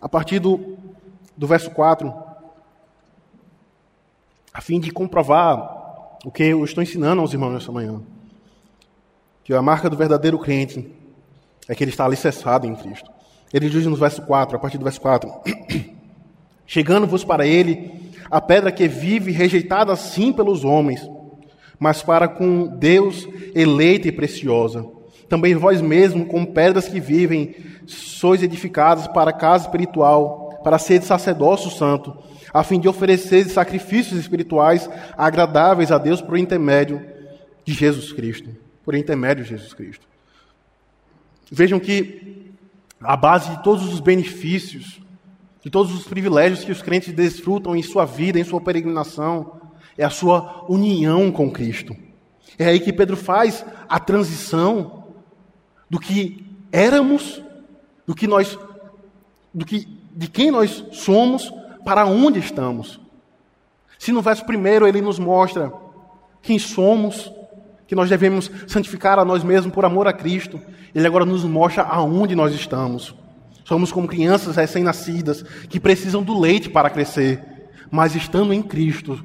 a 0.00 0.08
partir 0.08 0.40
do, 0.40 0.76
do 1.42 1.46
verso 1.48 1.72
4, 1.72 2.14
a 4.54 4.60
fim 4.60 4.78
de 4.78 4.92
comprovar 4.92 6.18
o 6.24 6.30
que 6.30 6.44
eu 6.44 6.64
estou 6.64 6.80
ensinando 6.80 7.20
aos 7.20 7.32
irmãos 7.32 7.52
nessa 7.52 7.72
manhã. 7.72 8.00
Que 9.42 9.52
a 9.52 9.60
marca 9.60 9.90
do 9.90 9.96
verdadeiro 9.96 10.38
crente 10.38 10.88
é 11.68 11.74
que 11.74 11.82
ele 11.82 11.90
está 11.90 12.04
alicerçado 12.04 12.64
em 12.64 12.76
Cristo. 12.76 13.10
Ele 13.52 13.68
diz 13.68 13.84
no 13.86 13.96
verso 13.96 14.22
4, 14.22 14.56
a 14.56 14.60
partir 14.60 14.78
do 14.78 14.84
verso 14.84 15.00
4: 15.00 15.28
Chegando-vos 16.64 17.24
para 17.24 17.44
ele 17.44 18.12
a 18.30 18.40
pedra 18.40 18.70
que 18.70 18.86
vive 18.86 19.32
rejeitada 19.32 19.96
sim 19.96 20.32
pelos 20.32 20.62
homens, 20.62 21.00
mas 21.76 22.04
para 22.04 22.28
com 22.28 22.68
Deus 22.68 23.26
eleita 23.52 24.06
e 24.06 24.12
preciosa. 24.12 24.86
Também 25.28 25.56
vós 25.56 25.80
mesmos, 25.80 26.28
como 26.28 26.52
pedras 26.52 26.86
que 26.86 27.00
vivem, 27.00 27.56
sois 27.84 28.44
edificadas 28.44 29.08
para 29.08 29.32
casa 29.32 29.64
espiritual, 29.64 30.41
para 30.62 30.78
ser 30.78 31.02
sacerdócio 31.02 31.70
santo, 31.70 32.16
a 32.52 32.62
fim 32.62 32.78
de 32.78 32.88
oferecer 32.88 33.44
sacrifícios 33.46 34.18
espirituais 34.18 34.88
agradáveis 35.16 35.90
a 35.90 35.98
Deus 35.98 36.20
por 36.20 36.36
intermédio 36.36 37.04
de 37.64 37.72
Jesus 37.72 38.12
Cristo. 38.12 38.50
Por 38.84 38.94
intermédio 38.94 39.44
de 39.44 39.50
Jesus 39.50 39.72
Cristo. 39.72 40.06
Vejam 41.50 41.78
que 41.78 42.52
a 43.00 43.16
base 43.16 43.50
de 43.50 43.62
todos 43.62 43.92
os 43.92 44.00
benefícios, 44.00 45.00
de 45.62 45.70
todos 45.70 45.92
os 45.92 46.04
privilégios 46.04 46.64
que 46.64 46.72
os 46.72 46.82
crentes 46.82 47.12
desfrutam 47.12 47.76
em 47.76 47.82
sua 47.82 48.04
vida, 48.04 48.38
em 48.38 48.44
sua 48.44 48.60
peregrinação, 48.60 49.60
é 49.96 50.04
a 50.04 50.10
sua 50.10 50.64
união 50.68 51.30
com 51.30 51.50
Cristo. 51.50 51.96
É 52.58 52.66
aí 52.66 52.80
que 52.80 52.92
Pedro 52.92 53.16
faz 53.16 53.64
a 53.88 53.98
transição 53.98 55.14
do 55.88 55.98
que 55.98 56.44
éramos, 56.70 57.42
do 58.06 58.14
que 58.14 58.26
nós, 58.26 58.58
do 59.52 59.64
que, 59.64 59.86
de 60.14 60.28
quem 60.28 60.50
nós 60.50 60.84
somos, 60.92 61.52
para 61.84 62.06
onde 62.06 62.38
estamos. 62.38 63.00
Se 63.98 64.12
no 64.12 64.22
verso 64.22 64.44
primeiro 64.44 64.86
ele 64.86 65.00
nos 65.00 65.18
mostra 65.18 65.72
quem 66.40 66.58
somos, 66.58 67.32
que 67.86 67.94
nós 67.94 68.08
devemos 68.08 68.50
santificar 68.66 69.18
a 69.18 69.24
nós 69.24 69.44
mesmos 69.44 69.72
por 69.72 69.84
amor 69.84 70.08
a 70.08 70.12
Cristo, 70.12 70.60
ele 70.94 71.06
agora 71.06 71.24
nos 71.24 71.44
mostra 71.44 71.82
aonde 71.82 72.34
nós 72.34 72.54
estamos. 72.54 73.14
Somos 73.64 73.92
como 73.92 74.08
crianças 74.08 74.56
recém-nascidas 74.56 75.42
que 75.68 75.78
precisam 75.78 76.22
do 76.22 76.38
leite 76.38 76.68
para 76.68 76.90
crescer, 76.90 77.42
mas 77.90 78.14
estando 78.14 78.52
em 78.52 78.62
Cristo, 78.62 79.22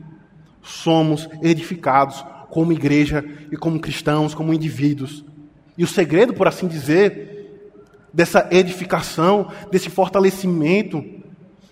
somos 0.62 1.28
edificados 1.41 2.23
como 2.50 2.71
igreja 2.71 3.23
e 3.52 3.58
como 3.58 3.80
cristãos, 3.80 4.34
como 4.34 4.54
indivíduos. 4.54 5.23
E 5.78 5.84
o 5.84 5.88
segredo, 5.88 6.34
por 6.34 6.47
assim 6.47 6.67
dizer, 6.67 7.37
dessa 8.13 8.47
edificação, 8.51 9.47
desse 9.71 9.89
fortalecimento, 9.89 11.03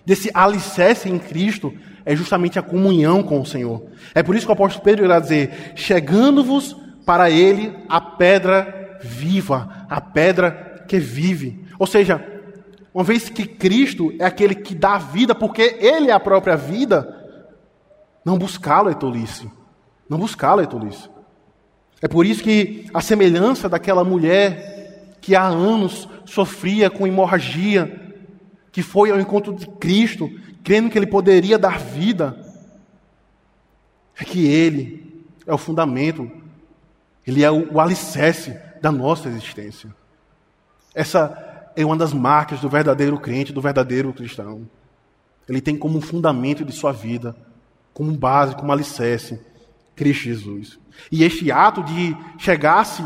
desse 0.04 0.30
alicerce 0.32 1.08
em 1.08 1.18
Cristo, 1.18 1.72
é 2.04 2.14
justamente 2.14 2.58
a 2.58 2.62
comunhão 2.62 3.22
com 3.22 3.40
o 3.40 3.46
Senhor. 3.46 3.82
É 4.14 4.22
por 4.22 4.36
isso 4.36 4.46
que 4.46 4.52
o 4.52 4.54
apóstolo 4.54 4.84
Pedro 4.84 5.04
irá 5.04 5.18
dizer: 5.18 5.72
chegando-vos 5.74 6.76
para 7.04 7.30
ele 7.30 7.72
a 7.88 8.00
pedra 8.00 8.98
viva, 9.02 9.86
a 9.88 10.00
pedra 10.00 10.84
que 10.86 10.98
vive. 10.98 11.64
Ou 11.78 11.86
seja, 11.86 12.24
uma 12.96 13.04
vez 13.04 13.28
que 13.28 13.46
Cristo 13.46 14.14
é 14.18 14.24
aquele 14.24 14.54
que 14.54 14.74
dá 14.74 14.96
vida, 14.96 15.34
porque 15.34 15.76
Ele 15.80 16.10
é 16.10 16.14
a 16.14 16.18
própria 16.18 16.56
vida, 16.56 17.14
não 18.24 18.38
buscá-lo 18.38 18.88
é 18.88 18.94
tolice. 18.94 19.50
Não 20.08 20.18
buscá-lo 20.18 20.62
é 20.62 20.66
tolice. 20.66 21.10
É 22.00 22.08
por 22.08 22.24
isso 22.24 22.42
que 22.42 22.86
a 22.94 23.00
semelhança 23.00 23.68
daquela 23.68 24.02
mulher 24.02 24.75
que 25.26 25.34
há 25.34 25.44
anos 25.44 26.08
sofria 26.24 26.88
com 26.88 27.04
hemorragia, 27.04 28.14
que 28.70 28.80
foi 28.80 29.10
ao 29.10 29.18
encontro 29.18 29.52
de 29.52 29.66
Cristo, 29.66 30.30
crendo 30.62 30.88
que 30.88 30.96
Ele 30.96 31.06
poderia 31.06 31.58
dar 31.58 31.80
vida, 31.80 32.40
é 34.16 34.24
que 34.24 34.46
Ele 34.46 35.24
é 35.44 35.52
o 35.52 35.58
fundamento 35.58 36.30
ele 37.26 37.42
é 37.42 37.50
o, 37.50 37.80
alicerce 37.80 38.56
da 38.80 38.92
nossa 38.92 39.28
existência. 39.28 39.92
Essa 40.94 41.72
é 41.74 41.84
uma 41.84 41.96
das 41.96 42.12
marcas 42.12 42.60
do 42.60 42.68
verdadeiro 42.68 43.18
crente, 43.18 43.52
do 43.52 43.60
verdadeiro 43.60 44.12
cristão. 44.12 44.68
Ele 45.48 45.60
tem 45.60 45.76
como 45.76 46.00
fundamento 46.00 46.64
de 46.64 46.72
sua 46.72 46.92
vida, 46.92 47.36
como 47.92 48.12
base, 48.12 48.54
como 48.54 48.70
alicerce, 48.70 49.40
Cristo 49.96 50.24
Jesus. 50.24 50.78
E 51.10 51.24
este 51.24 51.50
ato 51.50 51.82
de 51.82 52.16
chegar-se 52.38 53.02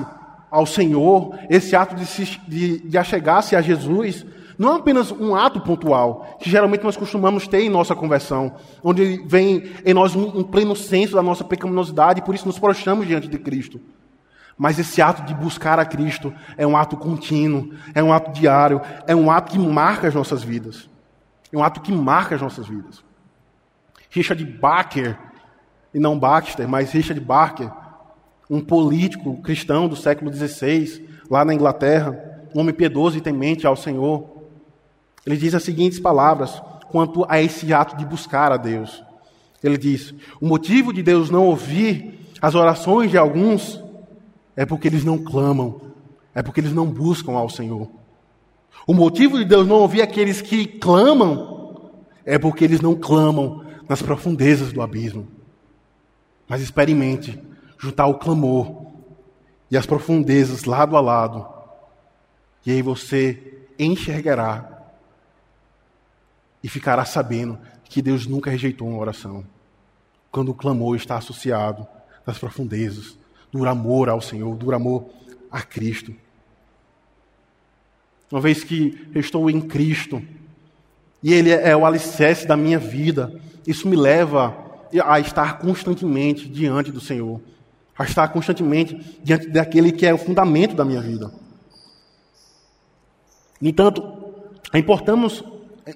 ao 0.50 0.66
Senhor, 0.66 1.38
esse 1.48 1.76
ato 1.76 1.94
de, 1.94 2.04
se, 2.04 2.24
de, 2.48 2.80
de 2.80 2.98
achegar-se 2.98 3.54
a 3.54 3.62
Jesus, 3.62 4.26
Não 4.58 4.74
é 4.74 4.76
apenas 4.76 5.10
um 5.10 5.34
ato 5.34 5.58
pontual, 5.60 6.36
que 6.38 6.50
geralmente 6.50 6.84
nós 6.84 6.94
costumamos 6.94 7.48
ter 7.48 7.62
em 7.62 7.70
nossa 7.70 7.94
conversão, 7.94 8.56
onde 8.84 9.24
vem 9.26 9.72
em 9.86 9.94
nós 9.94 10.14
um, 10.14 10.42
pleno 10.42 10.76
senso 10.76 11.14
da 11.14 11.22
nossa 11.22 11.42
pecaminosidade 11.42 12.20
e 12.20 12.22
por 12.22 12.34
isso 12.34 12.46
nos 12.46 12.58
prostramos 12.58 13.06
diante 13.06 13.26
de 13.26 13.38
Cristo. 13.38 13.80
Mas 14.58 14.78
esse 14.78 15.00
ato 15.00 15.22
de 15.22 15.32
buscar 15.32 15.78
a 15.78 15.86
Cristo 15.86 16.34
é 16.58 16.66
um 16.66 16.76
ato 16.76 16.94
contínuo, 16.94 17.70
é 17.94 18.02
um 18.02 18.12
ato 18.12 18.32
diário, 18.38 18.82
é 19.06 19.16
um 19.16 19.30
ato 19.30 19.52
que 19.52 19.58
marca 19.58 20.08
as 20.08 20.14
nossas 20.14 20.42
vidas. 20.42 20.90
É 21.50 21.56
um 21.56 21.64
ato 21.64 21.80
que 21.80 21.90
marca 21.90 22.34
as 22.34 22.42
nossas 22.42 22.68
vidas. 22.68 23.02
Richard 24.10 24.44
Barker, 24.44 25.16
e 25.94 25.98
não 25.98 26.18
Baxter, 26.18 26.68
mas 26.68 26.92
Richard 26.92 27.20
Barker, 27.20 27.70
um 28.50 28.60
político 28.60 29.40
cristão 29.40 29.86
do 29.86 29.94
século 29.94 30.32
XVI, 30.34 31.06
lá 31.30 31.44
na 31.44 31.54
Inglaterra, 31.54 32.48
um 32.52 32.60
homem 32.60 32.74
piedoso 32.74 33.16
e 33.16 33.20
temente 33.20 33.64
ao 33.64 33.76
Senhor, 33.76 34.28
ele 35.24 35.36
diz 35.36 35.54
as 35.54 35.62
seguintes 35.62 36.00
palavras 36.00 36.60
quanto 36.90 37.24
a 37.28 37.40
esse 37.40 37.72
ato 37.72 37.96
de 37.96 38.04
buscar 38.04 38.50
a 38.50 38.56
Deus. 38.56 39.04
Ele 39.62 39.78
diz: 39.78 40.12
O 40.40 40.46
motivo 40.46 40.92
de 40.92 41.00
Deus 41.00 41.30
não 41.30 41.46
ouvir 41.46 42.26
as 42.42 42.56
orações 42.56 43.10
de 43.10 43.16
alguns 43.16 43.80
é 44.56 44.66
porque 44.66 44.88
eles 44.88 45.04
não 45.04 45.16
clamam, 45.16 45.80
é 46.34 46.42
porque 46.42 46.60
eles 46.60 46.72
não 46.72 46.86
buscam 46.86 47.32
ao 47.32 47.48
Senhor. 47.48 47.88
O 48.84 48.94
motivo 48.94 49.38
de 49.38 49.44
Deus 49.44 49.66
não 49.66 49.76
ouvir 49.76 50.02
aqueles 50.02 50.42
que 50.42 50.66
clamam 50.66 52.00
é 52.24 52.38
porque 52.38 52.64
eles 52.64 52.80
não 52.80 52.96
clamam 52.96 53.64
nas 53.88 54.02
profundezas 54.02 54.72
do 54.72 54.82
abismo. 54.82 55.28
Mas 56.48 56.62
experimente 56.62 57.38
juntar 57.80 58.06
o 58.06 58.18
clamor 58.18 58.86
e 59.70 59.76
as 59.76 59.86
profundezas 59.86 60.64
lado 60.64 60.96
a 60.96 61.00
lado, 61.00 61.48
e 62.66 62.70
aí 62.70 62.82
você 62.82 63.66
enxergará 63.78 64.84
e 66.62 66.68
ficará 66.68 67.06
sabendo 67.06 67.58
que 67.84 68.02
Deus 68.02 68.26
nunca 68.26 68.50
rejeitou 68.50 68.86
uma 68.86 68.98
oração. 68.98 69.44
Quando 70.30 70.50
o 70.50 70.54
clamor 70.54 70.94
está 70.94 71.16
associado 71.16 71.86
nas 72.26 72.38
profundezas 72.38 73.18
do 73.50 73.66
amor 73.66 74.10
ao 74.10 74.20
Senhor, 74.20 74.54
do 74.56 74.74
amor 74.74 75.08
a 75.50 75.62
Cristo. 75.62 76.14
Uma 78.30 78.40
vez 78.40 78.62
que 78.62 79.08
eu 79.14 79.20
estou 79.20 79.48
em 79.48 79.60
Cristo 79.60 80.22
e 81.22 81.32
Ele 81.32 81.50
é 81.50 81.74
o 81.74 81.86
alicerce 81.86 82.46
da 82.46 82.56
minha 82.56 82.78
vida, 82.78 83.40
isso 83.66 83.88
me 83.88 83.96
leva 83.96 84.54
a 85.04 85.18
estar 85.18 85.58
constantemente 85.58 86.46
diante 86.46 86.92
do 86.92 87.00
Senhor, 87.00 87.40
a 88.00 88.04
estar 88.04 88.28
constantemente 88.28 88.98
diante 89.22 89.46
daquele 89.50 89.92
que 89.92 90.06
é 90.06 90.14
o 90.14 90.16
fundamento 90.16 90.74
da 90.74 90.86
minha 90.86 91.02
vida. 91.02 91.30
No 93.60 93.68
entanto, 93.68 94.02
é 94.72 94.78
importante, 94.78 95.44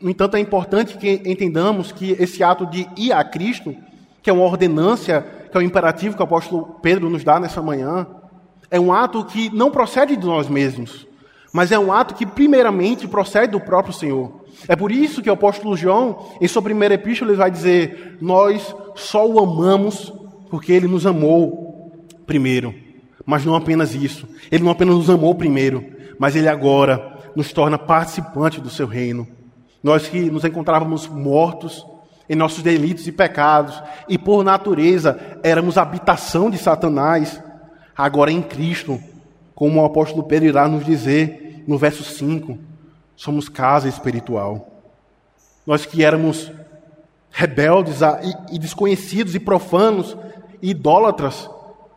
no 0.02 0.10
entanto, 0.10 0.36
é 0.36 0.40
importante 0.40 0.98
que 0.98 1.22
entendamos 1.24 1.92
que 1.92 2.10
esse 2.20 2.44
ato 2.44 2.66
de 2.66 2.86
ir 2.94 3.10
a 3.10 3.24
Cristo, 3.24 3.74
que 4.22 4.28
é 4.28 4.32
uma 4.34 4.44
ordenância, 4.44 5.22
que 5.50 5.56
é 5.56 5.60
um 5.60 5.62
imperativo 5.62 6.14
que 6.14 6.20
o 6.20 6.24
apóstolo 6.24 6.78
Pedro 6.82 7.08
nos 7.08 7.24
dá 7.24 7.40
nessa 7.40 7.62
manhã, 7.62 8.06
é 8.70 8.78
um 8.78 8.92
ato 8.92 9.24
que 9.24 9.48
não 9.48 9.70
procede 9.70 10.14
de 10.14 10.26
nós 10.26 10.46
mesmos, 10.46 11.06
mas 11.54 11.72
é 11.72 11.78
um 11.78 11.90
ato 11.90 12.14
que 12.14 12.26
primeiramente 12.26 13.08
procede 13.08 13.52
do 13.52 13.60
próprio 13.60 13.94
Senhor. 13.94 14.44
É 14.68 14.76
por 14.76 14.92
isso 14.92 15.22
que 15.22 15.30
o 15.30 15.32
apóstolo 15.32 15.74
João, 15.74 16.26
em 16.38 16.48
sua 16.48 16.60
primeira 16.60 16.96
epístola, 16.96 17.30
ele 17.30 17.38
vai 17.38 17.50
dizer: 17.50 18.18
Nós 18.20 18.76
só 18.94 19.26
o 19.26 19.38
amamos 19.38 20.12
porque 20.50 20.70
ele 20.70 20.86
nos 20.86 21.06
amou 21.06 21.64
primeiro. 22.26 22.74
Mas 23.24 23.44
não 23.44 23.54
apenas 23.54 23.94
isso. 23.94 24.28
Ele 24.50 24.64
não 24.64 24.72
apenas 24.72 24.94
nos 24.94 25.10
amou 25.10 25.34
primeiro, 25.34 25.84
mas 26.18 26.36
ele 26.36 26.48
agora 26.48 27.18
nos 27.34 27.52
torna 27.52 27.78
participantes 27.78 28.60
do 28.60 28.70
seu 28.70 28.86
reino. 28.86 29.26
Nós 29.82 30.08
que 30.08 30.30
nos 30.30 30.44
encontrávamos 30.44 31.06
mortos 31.06 31.86
em 32.28 32.34
nossos 32.34 32.62
delitos 32.62 33.06
e 33.06 33.12
pecados, 33.12 33.82
e 34.08 34.16
por 34.16 34.42
natureza 34.42 35.38
éramos 35.42 35.76
habitação 35.76 36.48
de 36.48 36.56
Satanás, 36.56 37.42
agora 37.96 38.32
em 38.32 38.40
Cristo, 38.40 38.98
como 39.54 39.80
o 39.80 39.84
apóstolo 39.84 40.24
Pedro 40.24 40.48
irá 40.48 40.66
nos 40.66 40.84
dizer 40.84 41.64
no 41.66 41.78
verso 41.78 42.02
5, 42.02 42.58
somos 43.16 43.48
casa 43.48 43.88
espiritual. 43.88 44.82
Nós 45.66 45.86
que 45.86 46.02
éramos 46.02 46.50
rebeldes 47.30 48.00
e 48.50 48.58
desconhecidos 48.58 49.34
e 49.34 49.40
profanos, 49.40 50.16
e 50.62 50.70
idólatras, 50.70 51.48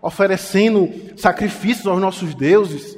oferecendo 0.01 0.89
sacrifícios 1.17 1.87
aos 1.87 1.99
nossos 1.99 2.33
deuses, 2.35 2.97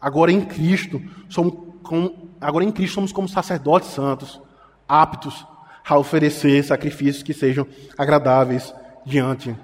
agora 0.00 0.32
em 0.32 0.40
Cristo 0.40 1.00
somos 1.28 1.54
como, 1.82 2.30
agora 2.40 2.64
em 2.64 2.72
Cristo 2.72 2.94
somos 2.94 3.12
como 3.12 3.28
sacerdotes 3.28 3.90
santos, 3.90 4.40
aptos 4.88 5.46
a 5.84 5.96
oferecer 5.96 6.62
sacrifícios 6.64 7.22
que 7.22 7.32
sejam 7.32 7.66
agradáveis 7.96 8.74
diante 9.04 9.56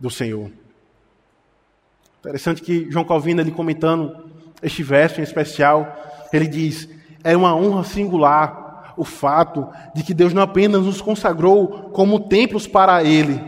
do 0.00 0.10
Senhor. 0.10 0.50
Interessante 2.20 2.62
que 2.62 2.90
João 2.90 3.04
Calvino, 3.04 3.40
ele 3.40 3.50
comentando 3.50 4.30
este 4.62 4.82
verso 4.82 5.20
em 5.20 5.24
especial, 5.24 5.96
ele 6.32 6.46
diz: 6.46 6.88
é 7.22 7.36
uma 7.36 7.54
honra 7.54 7.84
singular 7.84 8.94
o 8.96 9.04
fato 9.04 9.68
de 9.94 10.02
que 10.02 10.12
Deus 10.12 10.32
não 10.34 10.42
apenas 10.42 10.82
nos 10.82 11.00
consagrou 11.00 11.90
como 11.90 12.28
templos 12.28 12.66
para 12.66 13.04
Ele, 13.04 13.40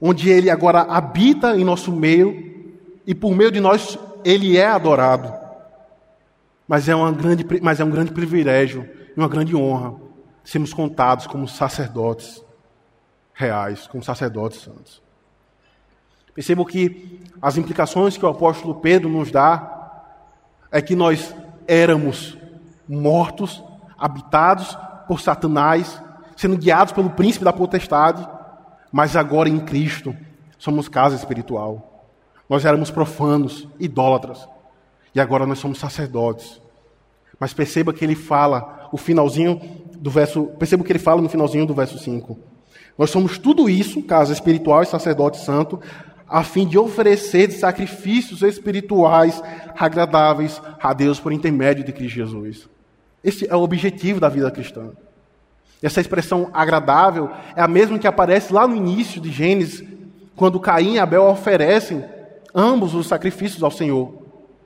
onde 0.00 0.30
Ele 0.30 0.48
agora 0.48 0.80
habita 0.80 1.56
em 1.56 1.64
nosso 1.64 1.92
meio 1.92 2.70
e 3.06 3.14
por 3.14 3.34
meio 3.34 3.50
de 3.50 3.60
nós 3.60 3.98
Ele 4.24 4.56
é 4.56 4.66
adorado, 4.66 5.32
mas 6.66 6.88
é, 6.88 6.94
uma 6.94 7.12
grande, 7.12 7.44
mas 7.60 7.80
é 7.80 7.84
um 7.84 7.90
grande 7.90 8.12
privilégio 8.12 8.88
e 9.16 9.18
uma 9.18 9.28
grande 9.28 9.54
honra 9.56 9.94
sermos 10.44 10.72
contados 10.72 11.26
como 11.26 11.46
sacerdotes 11.46 12.42
reais, 13.34 13.86
como 13.86 14.02
sacerdotes 14.02 14.60
santos. 14.60 15.02
Percebo 16.34 16.64
que 16.64 17.20
as 17.42 17.56
implicações 17.56 18.16
que 18.16 18.24
o 18.24 18.28
apóstolo 18.28 18.76
Pedro 18.76 19.08
nos 19.08 19.30
dá 19.30 19.78
é 20.70 20.80
que 20.80 20.94
nós 20.94 21.34
éramos 21.66 22.36
mortos, 22.88 23.62
habitados 23.98 24.76
por 25.06 25.20
Satanás, 25.20 26.00
sendo 26.36 26.56
guiados 26.56 26.92
pelo 26.92 27.10
príncipe 27.10 27.44
da 27.44 27.52
potestade, 27.52 28.26
mas 28.92 29.16
agora 29.16 29.48
em 29.48 29.60
Cristo 29.60 30.14
somos 30.58 30.88
casa 30.88 31.16
espiritual. 31.16 32.06
Nós 32.48 32.64
éramos 32.64 32.90
profanos, 32.90 33.68
idólatras, 33.78 34.48
e 35.14 35.20
agora 35.20 35.46
nós 35.46 35.58
somos 35.58 35.78
sacerdotes. 35.78 36.60
Mas 37.38 37.54
perceba 37.54 37.92
que 37.92 38.04
ele 38.04 38.14
fala, 38.14 38.88
o 38.92 38.96
finalzinho 38.96 39.60
do 39.96 40.10
verso, 40.10 40.44
perceba 40.58 40.84
que 40.84 40.92
ele 40.92 40.98
fala 40.98 41.22
no 41.22 41.28
finalzinho 41.28 41.66
do 41.66 41.74
verso 41.74 41.98
5. 41.98 42.38
Nós 42.98 43.10
somos 43.10 43.38
tudo 43.38 43.68
isso, 43.68 44.02
casa 44.02 44.32
espiritual 44.32 44.82
e 44.82 44.86
sacerdote 44.86 45.38
santo, 45.38 45.80
a 46.28 46.44
fim 46.44 46.66
de 46.66 46.78
oferecer 46.78 47.50
sacrifícios 47.50 48.42
espirituais 48.42 49.42
agradáveis 49.76 50.60
a 50.80 50.92
Deus 50.92 51.18
por 51.18 51.32
intermédio 51.32 51.82
de 51.82 51.92
Cristo 51.92 52.14
Jesus. 52.14 52.68
Esse 53.22 53.48
é 53.50 53.56
o 53.56 53.62
objetivo 53.62 54.20
da 54.20 54.28
vida 54.28 54.50
cristã. 54.50 54.90
Essa 55.82 56.00
expressão 56.00 56.50
agradável 56.52 57.30
é 57.56 57.62
a 57.62 57.68
mesma 57.68 57.98
que 57.98 58.06
aparece 58.06 58.52
lá 58.52 58.66
no 58.66 58.76
início 58.76 59.20
de 59.20 59.30
Gênesis, 59.30 59.82
quando 60.36 60.60
Caim 60.60 60.94
e 60.94 60.98
Abel 60.98 61.24
oferecem 61.24 62.04
ambos 62.54 62.94
os 62.94 63.06
sacrifícios 63.06 63.62
ao 63.62 63.70
Senhor. 63.70 64.20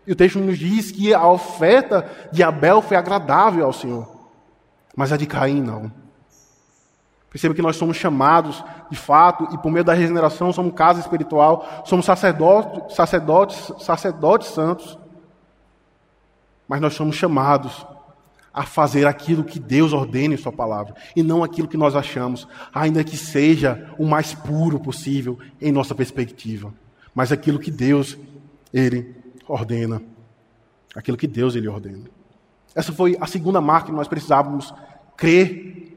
E 0.06 0.12
o 0.12 0.16
texto 0.16 0.38
nos 0.38 0.58
diz 0.58 0.90
que 0.90 1.14
a 1.14 1.26
oferta 1.26 2.08
de 2.32 2.42
Abel 2.42 2.82
foi 2.82 2.96
agradável 2.96 3.64
ao 3.64 3.72
Senhor, 3.72 4.08
mas 4.96 5.12
a 5.12 5.16
de 5.16 5.26
Caim 5.26 5.62
não. 5.62 5.90
Perceba 7.30 7.54
que 7.54 7.62
nós 7.62 7.76
somos 7.76 7.96
chamados, 7.96 8.62
de 8.90 8.96
fato, 8.96 9.48
e 9.52 9.58
por 9.58 9.70
meio 9.70 9.84
da 9.84 9.92
regeneração 9.92 10.52
somos 10.52 10.74
casa 10.74 11.00
espiritual, 11.00 11.82
somos 11.84 12.06
sacerdotes, 12.06 12.94
sacerdotes, 12.94 13.72
sacerdotes 13.80 14.48
santos, 14.48 14.98
mas 16.68 16.80
nós 16.80 16.94
somos 16.94 17.16
chamados 17.16 17.84
a 18.54 18.62
fazer 18.62 19.04
aquilo 19.04 19.42
que 19.42 19.58
Deus 19.58 19.92
ordena 19.92 20.34
em 20.34 20.38
Sua 20.38 20.52
palavra, 20.52 20.94
e 21.16 21.22
não 21.22 21.42
aquilo 21.42 21.66
que 21.66 21.76
nós 21.76 21.96
achamos, 21.96 22.46
ainda 22.72 23.02
que 23.02 23.16
seja 23.16 23.92
o 23.98 24.06
mais 24.06 24.32
puro 24.32 24.78
possível 24.78 25.36
em 25.60 25.72
nossa 25.72 25.94
perspectiva, 25.94 26.72
mas 27.12 27.32
aquilo 27.32 27.58
que 27.58 27.70
Deus, 27.70 28.16
Ele 28.72 29.12
ordena. 29.48 30.00
Aquilo 30.94 31.16
que 31.16 31.26
Deus, 31.26 31.56
Ele 31.56 31.66
ordena. 31.66 32.04
Essa 32.74 32.92
foi 32.92 33.16
a 33.20 33.26
segunda 33.26 33.60
marca 33.60 33.86
que 33.86 33.92
nós 33.92 34.06
precisávamos 34.06 34.72
crer 35.16 35.96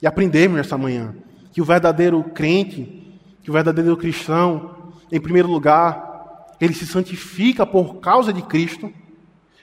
e 0.00 0.06
aprendemos 0.06 0.58
nessa 0.58 0.76
manhã 0.76 1.14
que 1.52 1.62
o 1.62 1.64
verdadeiro 1.64 2.22
crente, 2.24 3.18
que 3.42 3.48
o 3.48 3.52
verdadeiro 3.52 3.96
cristão, 3.96 4.92
em 5.10 5.20
primeiro 5.20 5.48
lugar, 5.48 6.46
ele 6.60 6.74
se 6.74 6.86
santifica 6.86 7.64
por 7.64 8.00
causa 8.00 8.32
de 8.32 8.42
Cristo, 8.42 8.92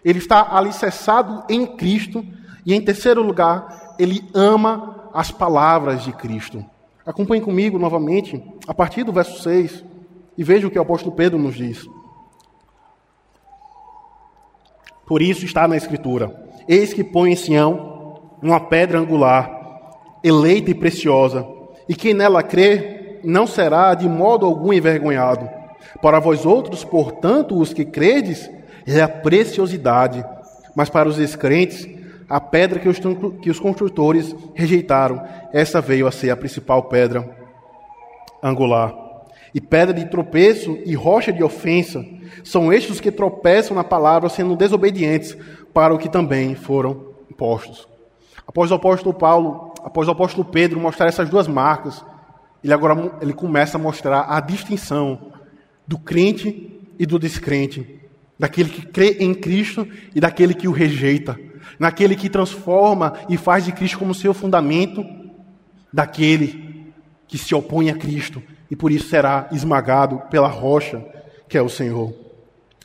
ele 0.03 0.19
está 0.19 0.55
alicerçado 0.55 1.43
em 1.49 1.65
Cristo, 1.65 2.25
e 2.65 2.73
em 2.73 2.81
terceiro 2.81 3.21
lugar, 3.21 3.95
ele 3.97 4.23
ama 4.33 5.09
as 5.13 5.31
palavras 5.31 6.03
de 6.03 6.11
Cristo. 6.11 6.65
Acompanhe 7.05 7.41
comigo 7.41 7.79
novamente, 7.79 8.43
a 8.67 8.73
partir 8.73 9.03
do 9.03 9.11
verso 9.11 9.41
6, 9.41 9.83
e 10.37 10.43
veja 10.43 10.67
o 10.67 10.71
que 10.71 10.79
o 10.79 10.81
apóstolo 10.81 11.15
Pedro 11.15 11.37
nos 11.37 11.55
diz. 11.55 11.87
Por 15.05 15.21
isso 15.21 15.43
está 15.43 15.67
na 15.67 15.75
Escritura: 15.75 16.33
Eis 16.67 16.93
que 16.93 17.03
põe 17.03 17.31
em 17.31 17.35
Sião 17.35 18.21
uma 18.41 18.59
pedra 18.59 18.99
angular, 18.99 19.99
eleita 20.23 20.71
e 20.71 20.75
preciosa, 20.75 21.45
e 21.87 21.95
quem 21.95 22.13
nela 22.13 22.41
crê 22.41 23.19
não 23.23 23.45
será 23.45 23.93
de 23.93 24.07
modo 24.07 24.45
algum 24.45 24.71
envergonhado. 24.71 25.49
Para 26.01 26.19
vós 26.19 26.45
outros, 26.45 26.83
portanto, 26.83 27.59
os 27.59 27.73
que 27.73 27.85
credes, 27.85 28.49
é 28.85 29.01
a 29.01 29.07
preciosidade, 29.07 30.23
mas 30.75 30.89
para 30.89 31.07
os 31.07 31.17
descrentes, 31.17 31.87
a 32.29 32.39
pedra 32.39 32.79
que 32.79 32.87
os, 32.87 32.99
que 33.41 33.49
os 33.49 33.59
construtores 33.59 34.35
rejeitaram, 34.53 35.21
essa 35.51 35.81
veio 35.81 36.07
a 36.07 36.11
ser 36.11 36.29
a 36.29 36.37
principal 36.37 36.83
pedra 36.83 37.29
angular. 38.41 38.95
E 39.53 39.59
pedra 39.59 39.93
de 39.93 40.05
tropeço 40.05 40.77
e 40.85 40.95
rocha 40.95 41.33
de 41.33 41.43
ofensa 41.43 42.05
são 42.43 42.71
estes 42.71 43.01
que 43.01 43.11
tropeçam 43.11 43.75
na 43.75 43.83
palavra, 43.83 44.29
sendo 44.29 44.55
desobedientes 44.55 45.37
para 45.73 45.93
o 45.93 45.97
que 45.97 46.07
também 46.07 46.55
foram 46.55 47.11
postos. 47.37 47.87
Após 48.47 48.71
o 48.71 48.75
apóstolo 48.75 49.13
Paulo, 49.13 49.73
após 49.83 50.07
o 50.07 50.11
apóstolo 50.11 50.45
Pedro 50.45 50.79
mostrar 50.79 51.07
essas 51.07 51.29
duas 51.29 51.47
marcas, 51.47 52.03
ele 52.63 52.73
agora 52.73 53.13
ele 53.21 53.33
começa 53.33 53.77
a 53.77 53.81
mostrar 53.81 54.25
a 54.29 54.39
distinção 54.39 55.31
do 55.87 55.99
crente 55.99 56.79
e 56.97 57.05
do 57.05 57.19
descrente, 57.19 58.00
daquele 58.41 58.69
que 58.69 58.87
crê 58.87 59.17
em 59.19 59.35
Cristo 59.35 59.87
e 60.15 60.19
daquele 60.19 60.55
que 60.55 60.67
o 60.67 60.71
rejeita, 60.71 61.39
naquele 61.77 62.15
que 62.15 62.27
transforma 62.27 63.13
e 63.29 63.37
faz 63.37 63.65
de 63.65 63.71
Cristo 63.71 63.99
como 63.99 64.15
seu 64.15 64.33
fundamento, 64.33 65.05
daquele 65.93 66.91
que 67.27 67.37
se 67.37 67.53
opõe 67.53 67.91
a 67.91 67.95
Cristo 67.95 68.41
e 68.71 68.75
por 68.75 68.91
isso 68.91 69.09
será 69.09 69.47
esmagado 69.51 70.23
pela 70.31 70.47
rocha 70.47 71.05
que 71.47 71.55
é 71.55 71.61
o 71.61 71.69
Senhor. 71.69 72.15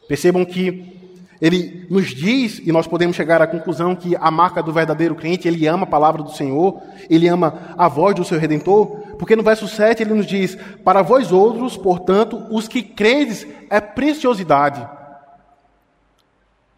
Percebam 0.06 0.44
que 0.44 0.92
ele 1.40 1.86
nos 1.88 2.08
diz, 2.08 2.60
e 2.62 2.70
nós 2.70 2.86
podemos 2.86 3.16
chegar 3.16 3.40
à 3.40 3.46
conclusão 3.46 3.96
que 3.96 4.14
a 4.14 4.30
marca 4.30 4.62
do 4.62 4.74
verdadeiro 4.74 5.14
crente, 5.14 5.48
ele 5.48 5.66
ama 5.66 5.84
a 5.84 5.90
palavra 5.90 6.22
do 6.22 6.32
Senhor, 6.32 6.82
ele 7.08 7.28
ama 7.28 7.74
a 7.78 7.88
voz 7.88 8.14
do 8.14 8.24
seu 8.24 8.38
redentor, 8.38 8.88
porque 9.18 9.34
no 9.34 9.42
verso 9.42 9.66
7 9.66 10.02
ele 10.02 10.12
nos 10.12 10.26
diz: 10.26 10.58
Para 10.84 11.00
vós 11.00 11.32
outros, 11.32 11.78
portanto, 11.78 12.46
os 12.50 12.68
que 12.68 12.82
credes 12.82 13.46
é 13.70 13.80
preciosidade. 13.80 14.96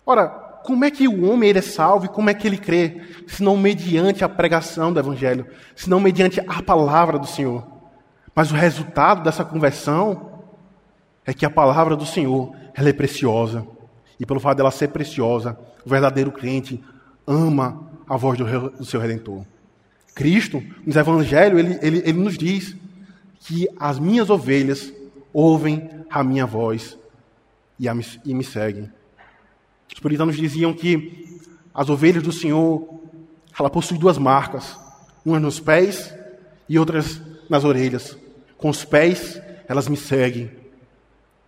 Ora, 0.09 0.27
como 0.65 0.87
é 0.87 0.91
que 0.91 1.07
o 1.07 1.31
homem 1.31 1.51
ele 1.51 1.59
é 1.59 1.63
salvo 1.63 2.07
e 2.07 2.09
como 2.09 2.31
é 2.31 2.35
que 2.35 2.47
ele 2.47 2.57
crê? 2.57 3.03
Se 3.27 3.43
não 3.43 3.59
mediante 3.59 4.25
a 4.25 4.29
pregação 4.29 4.91
do 4.91 4.99
Evangelho, 4.99 5.47
se 5.77 5.91
não 5.91 6.01
mediante 6.01 6.41
a 6.41 6.63
palavra 6.63 7.19
do 7.19 7.27
Senhor. 7.27 7.67
Mas 8.35 8.51
o 8.51 8.55
resultado 8.55 9.23
dessa 9.23 9.45
conversão 9.45 10.41
é 11.27 11.35
que 11.35 11.45
a 11.45 11.51
palavra 11.51 11.95
do 11.95 12.07
Senhor 12.07 12.57
ela 12.75 12.89
é 12.89 12.93
preciosa. 12.95 13.67
E 14.19 14.25
pelo 14.25 14.41
fato 14.41 14.57
dela 14.57 14.71
ser 14.71 14.89
preciosa, 14.89 15.59
o 15.85 15.91
verdadeiro 15.91 16.33
crente 16.33 16.83
ama 17.27 17.87
a 18.09 18.17
voz 18.17 18.39
do, 18.39 18.71
do 18.71 18.87
seu 18.87 19.03
Redentor. 19.03 19.45
Cristo, 20.15 20.63
nos 20.87 20.97
Evangelhos, 20.97 21.59
ele, 21.59 21.79
ele, 21.83 21.99
ele 21.99 22.19
nos 22.19 22.39
diz 22.39 22.75
que 23.41 23.69
as 23.79 23.99
minhas 23.99 24.31
ovelhas 24.31 24.91
ouvem 25.35 25.91
a 26.09 26.25
minha 26.25 26.47
voz 26.47 26.99
e, 27.79 27.87
a, 27.87 27.95
e 28.25 28.33
me 28.33 28.43
seguem. 28.43 28.91
Os 29.93 30.01
puritanos 30.01 30.37
diziam 30.37 30.73
que 30.73 31.41
as 31.75 31.89
ovelhas 31.89 32.23
do 32.23 32.33
Senhor, 32.33 33.01
ela 33.59 33.71
possui 33.71 33.99
duas 33.99 34.19
marcas, 34.19 34.79
umas 35.25 35.43
nos 35.43 35.61
pés 35.61 36.15
e 36.69 36.79
outras 36.79 37.21
nas 37.49 37.65
orelhas. 37.65 38.17
Com 38.57 38.69
os 38.69 38.85
pés, 38.85 39.41
elas 39.69 39.89
me 39.89 39.97
seguem, 39.97 40.51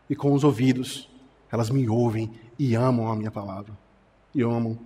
e 0.08 0.16
com 0.16 0.32
os 0.32 0.44
ouvidos, 0.44 1.08
elas 1.50 1.70
me 1.70 1.88
ouvem 1.88 2.30
e 2.58 2.74
amam 2.74 3.10
a 3.10 3.16
minha 3.16 3.30
palavra. 3.30 3.72
E 4.34 4.42
amam 4.42 4.78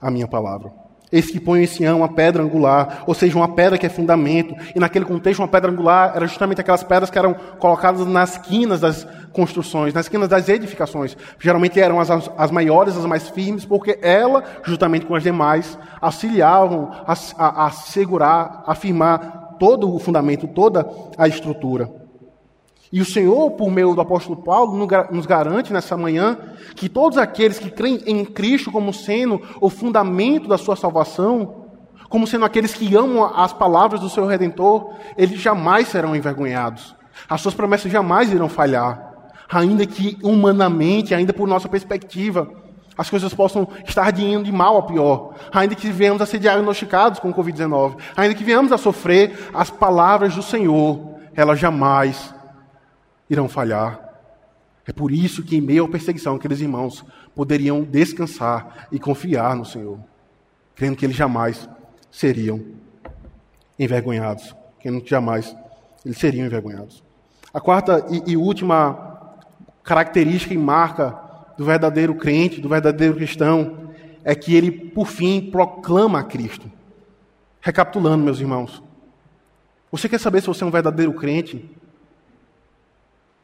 a 0.00 0.10
minha 0.10 0.26
palavra. 0.26 0.72
Eis 1.12 1.30
que 1.30 1.38
põe 1.38 1.62
em 1.62 1.66
Sião 1.66 1.98
uma 1.98 2.08
pedra 2.08 2.42
angular, 2.42 3.04
ou 3.06 3.14
seja, 3.14 3.36
uma 3.36 3.54
pedra 3.54 3.76
que 3.76 3.84
é 3.84 3.88
fundamento. 3.90 4.54
E 4.74 4.80
naquele 4.80 5.04
contexto, 5.04 5.40
uma 5.40 5.48
pedra 5.48 5.70
angular 5.70 6.12
era 6.16 6.26
justamente 6.26 6.60
aquelas 6.60 6.82
pedras 6.82 7.10
que 7.10 7.18
eram 7.18 7.34
colocadas 7.58 8.06
nas 8.06 8.38
quinas 8.38 8.80
das 8.80 9.06
construções, 9.30 9.92
nas 9.92 10.08
quinas 10.08 10.28
das 10.28 10.48
edificações. 10.48 11.16
Geralmente 11.38 11.78
eram 11.78 12.00
as, 12.00 12.10
as 12.10 12.50
maiores, 12.50 12.96
as 12.96 13.04
mais 13.04 13.28
firmes, 13.28 13.66
porque 13.66 13.98
ela, 14.00 14.42
juntamente 14.64 15.04
com 15.04 15.14
as 15.14 15.22
demais, 15.22 15.78
auxiliavam 16.00 16.90
a, 17.06 17.14
a, 17.36 17.66
a 17.66 17.70
segurar, 17.70 18.64
a 18.66 18.74
firmar 18.74 19.56
todo 19.58 19.94
o 19.94 19.98
fundamento, 19.98 20.48
toda 20.48 20.88
a 21.18 21.28
estrutura. 21.28 22.01
E 22.92 23.00
o 23.00 23.06
Senhor, 23.06 23.52
por 23.52 23.70
meio 23.70 23.94
do 23.94 24.02
apóstolo 24.02 24.36
Paulo, 24.42 24.86
nos 25.10 25.24
garante 25.24 25.72
nessa 25.72 25.96
manhã 25.96 26.36
que 26.76 26.90
todos 26.90 27.16
aqueles 27.16 27.58
que 27.58 27.70
creem 27.70 28.02
em 28.06 28.22
Cristo 28.22 28.70
como 28.70 28.92
sendo 28.92 29.40
o 29.62 29.70
fundamento 29.70 30.46
da 30.46 30.58
sua 30.58 30.76
salvação, 30.76 31.68
como 32.10 32.26
sendo 32.26 32.44
aqueles 32.44 32.74
que 32.74 32.94
amam 32.94 33.24
as 33.34 33.54
palavras 33.54 33.98
do 33.98 34.10
seu 34.10 34.26
redentor, 34.26 34.90
eles 35.16 35.40
jamais 35.40 35.88
serão 35.88 36.14
envergonhados. 36.14 36.94
As 37.26 37.40
suas 37.40 37.54
promessas 37.54 37.90
jamais 37.90 38.30
irão 38.30 38.50
falhar. 38.50 39.10
Ainda 39.50 39.86
que 39.86 40.18
humanamente, 40.22 41.14
ainda 41.14 41.32
por 41.32 41.48
nossa 41.48 41.70
perspectiva, 41.70 42.46
as 42.98 43.08
coisas 43.08 43.32
possam 43.32 43.66
estar 43.86 44.18
indo 44.18 44.44
de 44.44 44.52
mal 44.52 44.76
a 44.76 44.82
pior. 44.82 45.34
Ainda 45.50 45.74
que 45.74 45.88
venhamos 45.88 46.20
a 46.20 46.26
ser 46.26 46.38
diagnosticados 46.38 47.20
com 47.20 47.30
o 47.30 47.34
Covid-19, 47.34 47.96
ainda 48.14 48.34
que 48.34 48.44
venhamos 48.44 48.70
a 48.70 48.76
sofrer, 48.76 49.48
as 49.54 49.70
palavras 49.70 50.34
do 50.34 50.42
Senhor, 50.42 51.16
elas 51.34 51.58
jamais 51.58 52.34
irão 53.32 53.48
falhar. 53.48 54.10
É 54.86 54.92
por 54.92 55.10
isso 55.10 55.42
que, 55.42 55.56
em 55.56 55.60
meio 55.60 55.84
à 55.84 55.88
perseguição, 55.88 56.36
aqueles 56.36 56.60
irmãos 56.60 57.04
poderiam 57.34 57.82
descansar 57.82 58.88
e 58.92 58.98
confiar 58.98 59.56
no 59.56 59.64
Senhor, 59.64 59.98
crendo 60.74 60.96
que 60.96 61.06
eles 61.06 61.16
jamais 61.16 61.68
seriam 62.10 62.60
envergonhados, 63.78 64.54
crendo 64.80 65.00
que 65.00 65.08
jamais 65.08 65.56
eles 66.04 66.18
seriam 66.18 66.46
envergonhados. 66.46 67.02
A 67.54 67.60
quarta 67.60 68.04
e, 68.10 68.32
e 68.32 68.36
última 68.36 69.36
característica 69.82 70.52
e 70.52 70.58
marca 70.58 71.18
do 71.56 71.64
verdadeiro 71.64 72.14
crente, 72.14 72.60
do 72.60 72.68
verdadeiro 72.68 73.14
cristão, 73.14 73.90
é 74.24 74.34
que 74.34 74.54
ele, 74.54 74.70
por 74.70 75.06
fim, 75.06 75.50
proclama 75.50 76.20
a 76.20 76.24
Cristo. 76.24 76.70
Recapitulando, 77.60 78.24
meus 78.24 78.40
irmãos, 78.40 78.82
você 79.90 80.08
quer 80.08 80.18
saber 80.18 80.40
se 80.40 80.46
você 80.48 80.64
é 80.64 80.66
um 80.66 80.70
verdadeiro 80.70 81.12
crente? 81.12 81.70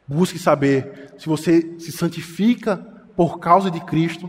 Busque 0.09 0.39
saber 0.39 1.13
se 1.19 1.27
você 1.27 1.75
se 1.77 1.91
santifica 1.91 2.77
por 3.15 3.37
causa 3.37 3.69
de 3.69 3.79
Cristo, 3.81 4.27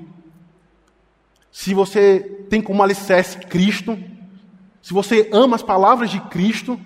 se 1.50 1.72
você 1.72 2.20
tem 2.50 2.60
como 2.60 2.82
alicerce 2.82 3.38
Cristo, 3.38 3.98
se 4.82 4.92
você 4.92 5.30
ama 5.32 5.56
as 5.56 5.62
palavras 5.62 6.10
de 6.10 6.20
Cristo, 6.20 6.78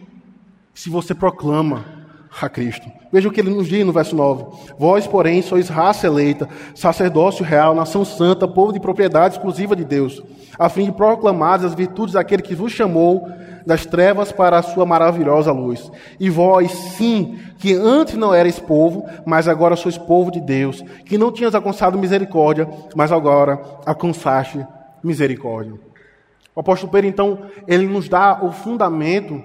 se 0.73 0.89
você 0.89 1.13
proclama 1.13 1.94
a 2.41 2.49
Cristo. 2.49 2.91
Veja 3.13 3.29
o 3.29 3.33
que 3.33 3.41
ele 3.41 3.51
nos 3.51 3.69
diz 3.69 3.85
no 3.85 3.93
verso 3.93 4.17
9: 4.17 4.45
Vós, 4.79 5.07
porém, 5.07 5.41
sois 5.43 5.69
raça 5.69 6.07
eleita, 6.07 6.49
sacerdócio 6.75 7.45
real, 7.45 7.75
nação 7.75 8.05
santa, 8.05 8.49
povo 8.49 8.73
de 8.73 8.81
propriedade 8.81 9.35
exclusiva 9.35 9.77
de 9.77 9.85
Deus, 9.85 10.23
a 10.59 10.69
fim 10.69 10.87
de 10.87 10.93
proclamar 10.93 11.65
as 11.65 11.75
virtudes 11.75 12.15
daquele 12.15 12.43
que 12.43 12.55
vos 12.55 12.73
chamou 12.73 13.29
das 13.67 13.87
trevas 13.87 14.31
para 14.31 14.59
a 14.59 14.63
sua 14.63 14.85
maravilhosa 14.85 15.53
luz. 15.53 15.91
E 16.21 16.29
vós, 16.29 16.71
sim, 16.71 17.39
que 17.59 17.73
antes 17.73 18.15
não 18.15 18.35
erais 18.35 18.59
povo, 18.59 19.07
mas 19.25 19.49
agora 19.49 19.77
sois 19.77 19.97
povo 19.97 20.31
de 20.31 20.41
Deus, 20.41 20.83
que 21.05 21.17
não 21.17 21.33
tinhas 21.33 21.55
alcançado 21.55 21.99
misericórdia, 21.99 22.69
mas 22.95 23.11
agora 23.11 23.61
alcançaste 23.87 24.67
misericórdia. 25.03 25.75
O 26.55 26.61
apóstolo 26.61 26.93
Pedro, 26.93 27.09
então, 27.09 27.39
ele 27.67 27.87
nos 27.87 28.09
dá 28.09 28.39
o 28.43 28.53
fundamento, 28.53 29.43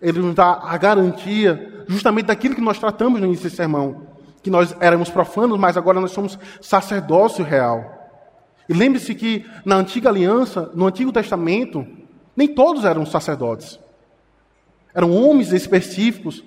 ele 0.00 0.18
nos 0.20 0.34
dá 0.34 0.60
a 0.62 0.76
garantia, 0.76 1.73
justamente 1.88 2.26
daquilo 2.26 2.54
que 2.54 2.60
nós 2.60 2.78
tratamos 2.78 3.20
no 3.20 3.26
início 3.26 3.44
desse 3.44 3.56
sermão, 3.56 4.02
que 4.42 4.50
nós 4.50 4.74
éramos 4.80 5.10
profanos, 5.10 5.58
mas 5.58 5.76
agora 5.76 6.00
nós 6.00 6.12
somos 6.12 6.38
sacerdócio 6.60 7.44
real. 7.44 7.94
E 8.68 8.72
lembre-se 8.72 9.14
que 9.14 9.44
na 9.64 9.76
antiga 9.76 10.08
aliança, 10.08 10.70
no 10.74 10.86
Antigo 10.86 11.12
Testamento, 11.12 11.86
nem 12.36 12.48
todos 12.48 12.84
eram 12.84 13.04
sacerdotes. 13.04 13.78
Eram 14.94 15.12
homens 15.12 15.52
específicos, 15.52 16.44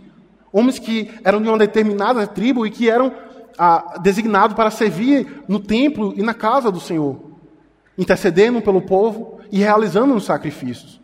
homens 0.51 0.80
que 0.80 1.11
eram 1.24 1.41
de 1.41 1.47
uma 1.49 1.57
determinada 1.57 2.26
tribo 2.26 2.66
e 2.66 2.72
que 2.72 2.89
eram 2.89 3.14
ah, 3.57 3.97
designados 4.01 4.55
para 4.55 4.72
servir 4.72 5.43
no 5.47 5.59
templo 5.59 6.14
e 6.16 6.22
na 6.22 6.34
casa 6.34 6.72
do 6.72 6.80
Senhor, 6.80 7.20
intercedendo 7.97 8.61
pelo 8.61 8.82
povo 8.82 9.39
e 9.51 9.59
realizando 9.59 10.16
os 10.16 10.26
sacrifícios. 10.26 10.99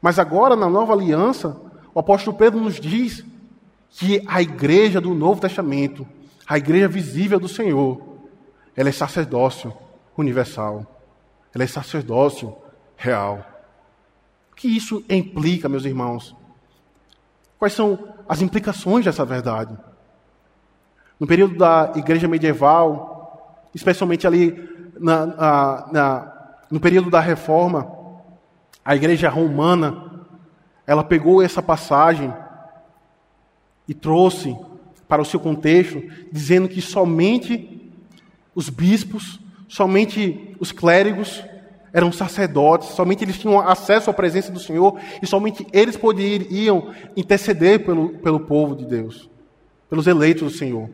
Mas 0.00 0.18
agora, 0.18 0.56
na 0.56 0.68
nova 0.68 0.92
aliança, 0.92 1.56
o 1.94 2.00
apóstolo 2.00 2.36
Pedro 2.36 2.60
nos 2.60 2.80
diz 2.80 3.24
que 3.90 4.22
a 4.26 4.40
igreja 4.40 5.00
do 5.00 5.14
Novo 5.14 5.40
Testamento, 5.40 6.06
a 6.46 6.56
igreja 6.56 6.88
visível 6.88 7.38
do 7.38 7.48
Senhor, 7.48 8.00
ela 8.76 8.88
é 8.88 8.92
sacerdócio 8.92 9.72
universal, 10.16 10.86
ela 11.54 11.64
é 11.64 11.66
sacerdócio 11.66 12.56
real 12.96 13.50
que 14.60 14.68
isso 14.68 15.02
implica, 15.08 15.70
meus 15.70 15.86
irmãos? 15.86 16.36
Quais 17.58 17.72
são 17.72 17.98
as 18.28 18.42
implicações 18.42 19.06
dessa 19.06 19.24
verdade? 19.24 19.74
No 21.18 21.26
período 21.26 21.56
da 21.56 21.92
igreja 21.96 22.28
medieval, 22.28 23.70
especialmente 23.74 24.26
ali 24.26 24.92
na, 25.00 25.24
na, 25.24 25.88
na, 25.90 26.32
No 26.70 26.78
período 26.78 27.08
da 27.08 27.20
reforma, 27.20 27.90
a 28.84 28.94
igreja 28.94 29.30
romana, 29.30 30.26
ela 30.86 31.02
pegou 31.02 31.40
essa 31.40 31.62
passagem 31.62 32.30
e 33.90 33.94
trouxe 33.94 34.56
para 35.08 35.20
o 35.20 35.24
seu 35.24 35.40
contexto, 35.40 36.00
dizendo 36.30 36.68
que 36.68 36.80
somente 36.80 37.90
os 38.54 38.68
bispos, 38.68 39.40
somente 39.66 40.54
os 40.60 40.70
clérigos 40.70 41.42
eram 41.92 42.12
sacerdotes, 42.12 42.90
somente 42.90 43.24
eles 43.24 43.36
tinham 43.36 43.58
acesso 43.58 44.08
à 44.08 44.14
presença 44.14 44.52
do 44.52 44.60
Senhor 44.60 44.96
e 45.20 45.26
somente 45.26 45.66
eles 45.72 45.96
poderiam 45.96 46.92
interceder 47.16 47.84
pelo, 47.84 48.10
pelo 48.10 48.38
povo 48.38 48.76
de 48.76 48.86
Deus, 48.86 49.28
pelos 49.88 50.06
eleitos 50.06 50.52
do 50.52 50.56
Senhor. 50.56 50.88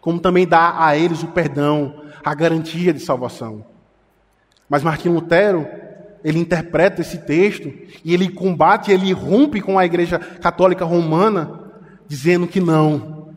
Como 0.00 0.18
também 0.18 0.46
dar 0.46 0.82
a 0.82 0.96
eles 0.96 1.22
o 1.22 1.28
perdão, 1.28 2.00
a 2.24 2.34
garantia 2.34 2.94
de 2.94 3.00
salvação. 3.00 3.62
Mas 4.70 4.82
Martinho 4.82 5.16
Lutero, 5.16 5.68
ele 6.24 6.38
interpreta 6.38 7.02
esse 7.02 7.18
texto 7.18 7.70
e 8.02 8.14
ele 8.14 8.30
combate, 8.30 8.90
ele 8.90 9.12
rompe 9.12 9.60
com 9.60 9.78
a 9.78 9.84
Igreja 9.84 10.18
Católica 10.18 10.86
Romana, 10.86 11.60
dizendo 12.12 12.46
que 12.46 12.60
não, 12.60 13.28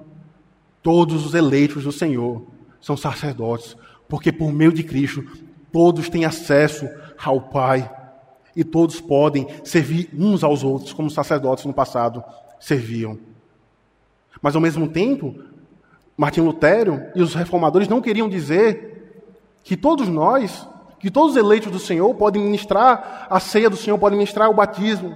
todos 0.83 1.25
os 1.25 1.33
eleitos 1.33 1.85
do 1.85 1.93
Senhor 1.93 2.45
são 2.81 2.97
sacerdotes, 2.97 3.73
porque 4.05 4.33
por 4.33 4.51
meio 4.51 4.73
de 4.73 4.83
Cristo 4.83 5.23
todos 5.71 6.09
têm 6.09 6.25
acesso 6.25 6.85
ao 7.17 7.39
Pai 7.39 7.89
e 8.53 8.65
todos 8.65 8.99
podem 8.99 9.47
servir 9.63 10.09
uns 10.13 10.43
aos 10.43 10.61
outros, 10.61 10.91
como 10.91 11.09
sacerdotes 11.09 11.63
no 11.63 11.73
passado 11.73 12.21
serviam. 12.59 13.17
Mas 14.41 14.57
ao 14.57 14.61
mesmo 14.61 14.89
tempo, 14.89 15.33
Martinho 16.17 16.47
Lutero 16.47 17.01
e 17.15 17.21
os 17.21 17.33
reformadores 17.33 17.87
não 17.87 18.01
queriam 18.01 18.27
dizer 18.27 19.23
que 19.63 19.77
todos 19.77 20.09
nós 20.09 20.67
que 20.99 21.09
todos 21.09 21.31
os 21.31 21.37
eleitos 21.37 21.71
do 21.71 21.79
Senhor 21.79 22.13
podem 22.15 22.43
ministrar 22.43 23.25
a 23.29 23.39
ceia 23.39 23.69
do 23.69 23.77
Senhor, 23.77 23.97
podem 23.97 24.17
ministrar 24.17 24.49
o 24.49 24.53
batismo. 24.53 25.15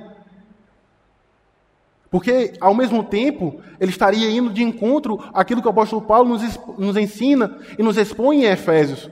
Porque, 2.11 2.53
ao 2.59 2.73
mesmo 2.73 3.03
tempo, 3.03 3.61
ele 3.79 3.91
estaria 3.91 4.29
indo 4.31 4.49
de 4.49 4.63
encontro 4.63 5.19
àquilo 5.33 5.61
que 5.61 5.67
o 5.67 5.71
apóstolo 5.71 6.01
Paulo 6.01 6.29
nos, 6.29 6.59
nos 6.77 6.97
ensina 6.97 7.57
e 7.77 7.83
nos 7.83 7.97
expõe 7.97 8.45
em 8.45 8.45
Efésios, 8.45 9.09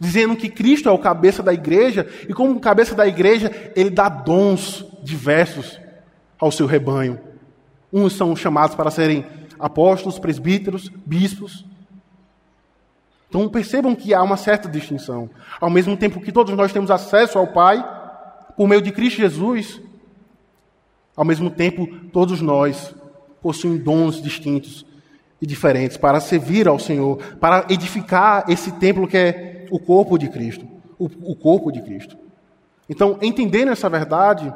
dizendo 0.00 0.34
que 0.34 0.48
Cristo 0.48 0.88
é 0.88 0.92
o 0.92 0.98
cabeça 0.98 1.42
da 1.42 1.54
igreja 1.54 2.08
e, 2.28 2.34
como 2.34 2.58
cabeça 2.58 2.94
da 2.94 3.06
igreja, 3.06 3.52
ele 3.76 3.90
dá 3.90 4.08
dons 4.08 4.84
diversos 5.02 5.78
ao 6.38 6.50
seu 6.50 6.66
rebanho. 6.66 7.20
Uns 7.92 8.14
são 8.14 8.34
chamados 8.34 8.74
para 8.74 8.90
serem 8.90 9.24
apóstolos, 9.58 10.18
presbíteros, 10.18 10.90
bispos. 11.06 11.64
Então 13.28 13.48
percebam 13.48 13.94
que 13.94 14.12
há 14.12 14.22
uma 14.22 14.36
certa 14.36 14.68
distinção. 14.68 15.30
Ao 15.60 15.70
mesmo 15.70 15.96
tempo 15.96 16.20
que 16.20 16.32
todos 16.32 16.56
nós 16.56 16.72
temos 16.72 16.90
acesso 16.90 17.38
ao 17.38 17.46
Pai, 17.46 17.84
por 18.56 18.66
meio 18.66 18.82
de 18.82 18.90
Cristo 18.90 19.18
Jesus, 19.18 19.80
ao 21.16 21.24
mesmo 21.24 21.50
tempo 21.50 21.86
todos 22.12 22.40
nós 22.40 22.94
possuímos 23.42 23.82
dons 23.82 24.22
distintos 24.22 24.86
e 25.40 25.46
diferentes 25.46 25.96
para 25.96 26.20
servir 26.20 26.68
ao 26.68 26.78
Senhor, 26.78 27.18
para 27.40 27.66
edificar 27.70 28.44
esse 28.48 28.72
templo 28.72 29.08
que 29.08 29.16
é 29.16 29.66
o 29.70 29.78
corpo 29.78 30.18
de 30.18 30.28
Cristo. 30.28 30.66
O, 30.98 31.06
o 31.32 31.36
corpo 31.36 31.72
de 31.72 31.80
Cristo. 31.80 32.16
Então, 32.88 33.18
entendendo 33.22 33.70
essa 33.70 33.88
verdade, 33.88 34.52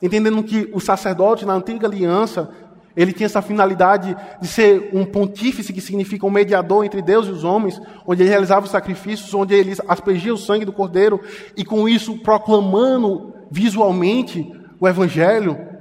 entendendo 0.00 0.42
que 0.44 0.70
os 0.72 0.84
sacerdotes 0.84 1.44
na 1.44 1.54
antiga 1.54 1.88
aliança 1.88 2.48
ele 2.96 3.12
tinha 3.12 3.26
essa 3.26 3.42
finalidade 3.42 4.14
de 4.40 4.46
ser 4.46 4.90
um 4.92 5.04
pontífice, 5.04 5.72
que 5.72 5.80
significa 5.80 6.26
um 6.26 6.30
mediador 6.30 6.84
entre 6.84 7.00
Deus 7.00 7.26
e 7.26 7.30
os 7.30 7.42
homens, 7.44 7.80
onde 8.06 8.22
ele 8.22 8.30
realizava 8.30 8.66
os 8.66 8.70
sacrifícios, 8.70 9.32
onde 9.32 9.54
ele 9.54 9.74
aspergia 9.88 10.34
o 10.34 10.38
sangue 10.38 10.64
do 10.64 10.72
cordeiro, 10.72 11.20
e 11.56 11.64
com 11.64 11.88
isso 11.88 12.18
proclamando 12.18 13.32
visualmente 13.50 14.52
o 14.78 14.86
Evangelho. 14.86 15.71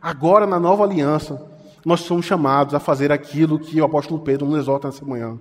Agora, 0.00 0.46
na 0.46 0.60
nova 0.60 0.84
aliança, 0.84 1.44
nós 1.84 2.00
somos 2.00 2.26
chamados 2.26 2.74
a 2.74 2.80
fazer 2.80 3.10
aquilo 3.10 3.58
que 3.58 3.80
o 3.80 3.84
apóstolo 3.84 4.20
Pedro 4.20 4.46
nos 4.46 4.58
exorta 4.58 4.88
nessa 4.88 5.04
manhã, 5.04 5.38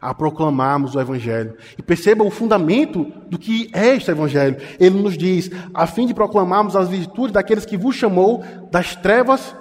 a 0.00 0.14
proclamarmos 0.14 0.94
o 0.94 1.00
Evangelho. 1.00 1.56
E 1.76 1.82
perceba 1.82 2.24
o 2.24 2.30
fundamento 2.30 3.04
do 3.28 3.38
que 3.38 3.70
é 3.72 3.96
este 3.96 4.10
Evangelho. 4.10 4.56
Ele 4.78 5.00
nos 5.02 5.16
diz, 5.16 5.50
a 5.74 5.86
fim 5.86 6.06
de 6.06 6.14
proclamarmos 6.14 6.76
as 6.76 6.88
virtudes 6.88 7.32
daqueles 7.32 7.64
que 7.64 7.76
vos 7.76 7.96
chamou 7.96 8.44
das 8.70 8.94
trevas 8.96 9.54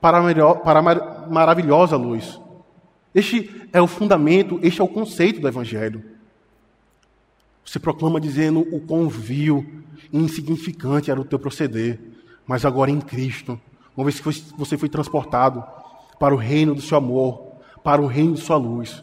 para 0.00 0.18
a, 0.18 0.78
a 0.78 1.28
maravilhosa 1.30 1.96
luz. 1.96 2.40
Este 3.14 3.68
é 3.72 3.80
o 3.80 3.86
fundamento, 3.86 4.58
este 4.62 4.80
é 4.80 4.84
o 4.84 4.88
conceito 4.88 5.40
do 5.40 5.48
Evangelho. 5.48 6.02
Você 7.64 7.78
proclama 7.78 8.20
dizendo 8.20 8.60
o 8.60 8.80
quão 8.80 9.08
vil 9.08 9.64
insignificante 10.12 11.10
era 11.10 11.20
o 11.20 11.24
teu 11.24 11.38
proceder, 11.38 11.98
mas 12.46 12.64
agora 12.64 12.90
em 12.90 13.00
Cristo, 13.00 13.60
uma 13.96 14.04
vez 14.04 14.20
que 14.20 14.54
você 14.56 14.76
foi 14.76 14.88
transportado 14.88 15.64
para 16.18 16.34
o 16.34 16.38
reino 16.38 16.74
do 16.74 16.80
seu 16.80 16.98
amor, 16.98 17.52
para 17.82 18.02
o 18.02 18.06
reino 18.06 18.34
de 18.34 18.40
sua 18.40 18.56
luz, 18.56 19.02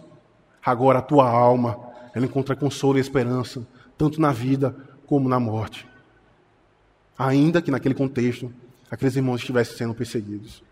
agora 0.63 0.99
a 0.99 1.01
tua 1.01 1.29
alma, 1.29 1.79
ela 2.13 2.25
encontra 2.25 2.55
consolo 2.55 2.97
e 2.97 3.01
esperança, 3.01 3.65
tanto 3.97 4.21
na 4.21 4.31
vida 4.31 4.75
como 5.07 5.27
na 5.27 5.39
morte. 5.39 5.87
Ainda 7.17 7.61
que 7.61 7.71
naquele 7.71 7.95
contexto, 7.95 8.53
aqueles 8.89 9.15
irmãos 9.15 9.37
estivessem 9.37 9.77
sendo 9.77 9.93
perseguidos. 9.93 10.63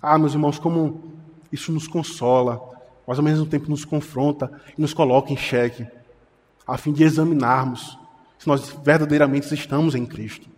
Ah, 0.00 0.18
meus 0.18 0.32
irmãos, 0.32 0.58
como 0.58 1.12
isso 1.50 1.72
nos 1.72 1.86
consola, 1.86 2.60
mas 3.06 3.18
ao 3.18 3.24
mesmo 3.24 3.46
tempo 3.46 3.70
nos 3.70 3.84
confronta 3.84 4.50
e 4.76 4.80
nos 4.80 4.92
coloca 4.92 5.32
em 5.32 5.36
xeque, 5.36 5.86
a 6.66 6.76
fim 6.76 6.92
de 6.92 7.04
examinarmos 7.04 7.98
se 8.42 8.48
nós 8.48 8.70
verdadeiramente 8.84 9.54
estamos 9.54 9.94
em 9.94 10.04
Cristo, 10.04 10.50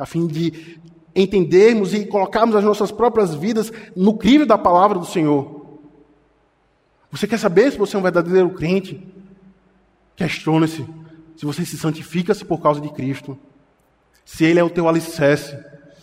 a 0.00 0.06
fim 0.06 0.26
de 0.26 0.78
entendermos 1.14 1.94
e 1.94 2.06
colocarmos 2.06 2.56
as 2.56 2.64
nossas 2.64 2.90
próprias 2.90 3.34
vidas 3.34 3.72
no 3.94 4.16
crivo 4.16 4.46
da 4.46 4.56
palavra 4.56 4.98
do 4.98 5.04
Senhor. 5.04 5.78
Você 7.10 7.26
quer 7.26 7.38
saber 7.38 7.70
se 7.70 7.78
você 7.78 7.96
é 7.96 7.98
um 7.98 8.02
verdadeiro 8.02 8.50
crente? 8.50 9.06
Questione-se 10.16 10.86
se 11.40 11.46
você 11.46 11.64
se 11.64 11.78
santifica-se 11.78 12.44
por 12.44 12.60
causa 12.60 12.82
de 12.82 12.90
Cristo, 12.90 13.34
se 14.26 14.44
Ele 14.44 14.60
é 14.60 14.62
o 14.62 14.68
teu 14.68 14.86
alicerce, 14.86 15.58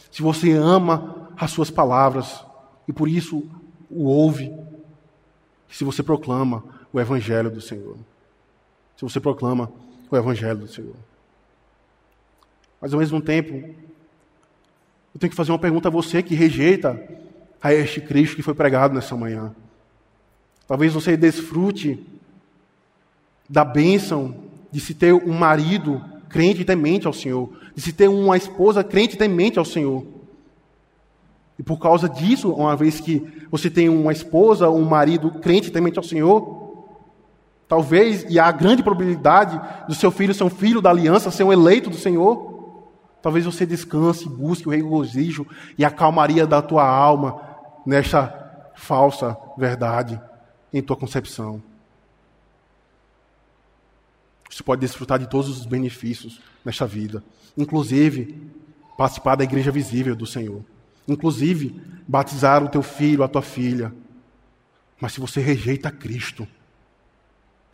se 0.10 0.24
você 0.24 0.52
ama 0.54 1.30
as 1.38 1.52
suas 1.52 1.70
palavras 1.70 2.44
e 2.88 2.92
por 2.92 3.08
isso 3.08 3.48
o 3.88 4.06
ouve. 4.06 4.52
Se 5.70 5.84
você 5.84 6.02
proclama 6.02 6.64
o 6.92 7.00
Evangelho 7.00 7.52
do 7.52 7.62
Senhor. 7.62 7.98
Se 8.96 9.04
você 9.04 9.20
proclama 9.20 9.72
o 10.10 10.18
Evangelho 10.18 10.62
do 10.62 10.68
Senhor. 10.68 10.96
Mas 12.82 12.92
ao 12.92 13.00
mesmo 13.00 13.22
tempo, 13.22 13.76
eu 15.18 15.20
tenho 15.20 15.32
que 15.32 15.36
fazer 15.36 15.52
uma 15.52 15.58
pergunta 15.58 15.88
a 15.88 15.92
você 15.92 16.22
que 16.22 16.36
rejeita 16.36 17.02
a 17.60 17.74
este 17.74 18.00
Cristo 18.00 18.36
que 18.36 18.44
foi 18.44 18.54
pregado 18.54 18.94
nessa 18.94 19.18
manhã. 19.18 19.52
Talvez 20.68 20.94
você 20.94 21.18
desfrute 21.18 22.06
da 23.50 23.66
bênção 23.66 24.36
de 24.72 24.80
se 24.80 24.94
ter 24.94 25.16
um 25.16 25.34
marido 25.34 26.00
crente 26.30 26.62
e 26.62 26.66
temente 26.66 27.08
ao 27.08 27.14
Senhor, 27.14 27.50
de 27.74 27.82
se 27.82 27.94
ter 27.94 28.08
uma 28.08 28.38
esposa 28.38 28.84
crente 28.84 29.16
e 29.16 29.18
temente 29.18 29.58
ao 29.58 29.66
Senhor. 29.66 30.06
E 31.58 31.64
por 31.64 31.80
causa 31.80 32.08
disso, 32.08 32.52
uma 32.52 32.76
vez 32.76 33.00
que 33.00 33.28
você 33.50 33.72
tem 33.72 33.90
uma 33.90 34.12
esposa 34.12 34.70
ou 34.70 34.78
um 34.78 34.86
marido 34.86 35.32
crente 35.32 35.72
temente 35.72 35.98
ao 35.98 36.04
Senhor, 36.04 36.86
talvez, 37.68 38.24
e 38.30 38.40
há 38.40 38.52
grande 38.52 38.84
probabilidade 38.84 39.60
do 39.88 39.96
seu 39.96 40.12
filho 40.12 40.32
ser 40.32 40.44
um 40.44 40.50
filho 40.52 40.80
da 40.80 40.92
aliança, 40.92 41.32
ser 41.32 41.44
um 41.44 41.52
eleito 41.52 41.90
do 41.90 41.98
Senhor, 41.98 42.57
talvez 43.28 43.44
você 43.44 43.66
descanse, 43.66 44.30
busque 44.30 44.68
o 44.68 44.72
regozijo 44.72 45.46
e 45.78 45.84
a 45.84 45.92
calmaria 45.92 46.48
da 46.48 46.62
tua 46.62 46.88
alma 46.88 47.42
nesta 47.86 48.72
falsa 48.74 49.36
verdade 49.58 50.22
em 50.74 50.82
tua 50.82 50.96
concepção. 50.96 51.62
Você 54.50 54.64
pode 54.64 54.80
desfrutar 54.80 55.20
de 55.20 55.28
todos 55.28 55.50
os 55.50 55.66
benefícios 55.66 56.40
nesta 56.64 56.88
vida, 56.88 57.22
inclusive 57.58 58.50
participar 58.98 59.36
da 59.36 59.44
igreja 59.44 59.72
visível 59.72 60.16
do 60.16 60.26
Senhor 60.26 60.64
inclusive 61.08 61.82
batizar 62.08 62.64
o 62.64 62.68
teu 62.68 62.84
filho, 62.84 63.24
a 63.24 63.28
tua 63.28 63.42
filha. 63.42 63.94
Mas 65.00 65.14
se 65.14 65.20
você 65.20 65.40
rejeita 65.40 65.90
Cristo, 65.90 66.48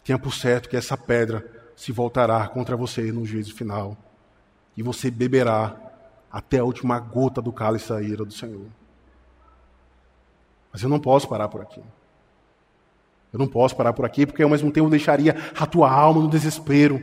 tenha 0.03 0.19
por 0.19 0.33
certo 0.33 0.69
que 0.69 0.77
essa 0.77 0.95
pedra 0.95 1.43
se 1.75 1.91
voltará 1.91 2.47
contra 2.47 2.77
você 2.77 3.11
no 3.11 3.25
juízo 3.25 3.55
final. 3.55 3.97
E 4.75 4.81
você 4.81 5.11
beberá 5.11 5.75
até 6.31 6.59
a 6.59 6.63
última 6.63 6.99
gota 6.99 7.41
do 7.41 7.51
cálice 7.51 7.89
da 7.89 8.01
ira 8.01 8.25
do 8.25 8.33
Senhor. 8.33 8.65
Mas 10.71 10.81
eu 10.81 10.89
não 10.89 10.99
posso 10.99 11.27
parar 11.27 11.47
por 11.47 11.61
aqui. 11.61 11.81
Eu 13.31 13.39
não 13.39 13.47
posso 13.47 13.75
parar 13.75 13.93
por 13.93 14.05
aqui, 14.05 14.25
porque 14.25 14.41
ao 14.41 14.49
mesmo 14.49 14.71
tempo 14.71 14.89
deixaria 14.89 15.35
a 15.57 15.65
tua 15.65 15.91
alma 15.91 16.21
no 16.21 16.27
desespero. 16.27 17.01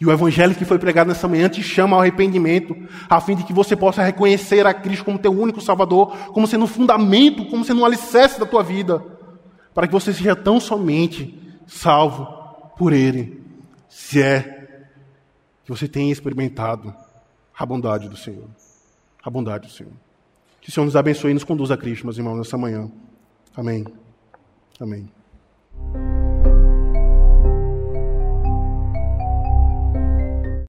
E 0.00 0.06
o 0.06 0.12
evangelho 0.12 0.54
que 0.54 0.64
foi 0.64 0.78
pregado 0.78 1.08
nessa 1.08 1.28
manhã 1.28 1.48
te 1.48 1.62
chama 1.62 1.96
ao 1.96 2.02
arrependimento, 2.02 2.76
a 3.08 3.20
fim 3.20 3.36
de 3.36 3.44
que 3.44 3.52
você 3.52 3.76
possa 3.76 4.02
reconhecer 4.02 4.66
a 4.66 4.74
Cristo 4.74 5.04
como 5.04 5.18
teu 5.18 5.32
único 5.32 5.60
Salvador, 5.60 6.16
como 6.28 6.46
sendo 6.46 6.64
um 6.64 6.68
fundamento, 6.68 7.46
como 7.46 7.64
sendo 7.64 7.82
um 7.82 7.86
alicerce 7.86 8.40
da 8.40 8.44
tua 8.44 8.62
vida, 8.62 9.04
para 9.72 9.86
que 9.86 9.92
você 9.92 10.12
seja 10.12 10.34
tão 10.34 10.58
somente 10.58 11.38
salvo 11.66 12.26
por 12.76 12.92
Ele, 12.92 13.42
se 13.88 14.20
é 14.20 14.61
que 15.64 15.70
você 15.70 15.88
tem 15.88 16.10
experimentado 16.10 16.94
a 17.56 17.66
bondade 17.66 18.08
do 18.08 18.16
Senhor. 18.16 18.48
A 19.22 19.30
bondade 19.30 19.68
do 19.68 19.72
Senhor. 19.72 19.92
Que 20.60 20.68
o 20.68 20.72
Senhor 20.72 20.84
nos 20.84 20.96
abençoe 20.96 21.30
e 21.30 21.34
nos 21.34 21.44
conduza 21.44 21.74
a 21.74 21.76
Cristo, 21.76 22.04
meus 22.04 22.18
irmãos, 22.18 22.36
nessa 22.36 22.56
manhã. 22.56 22.90
Amém. 23.56 23.84
Amém. 24.80 25.08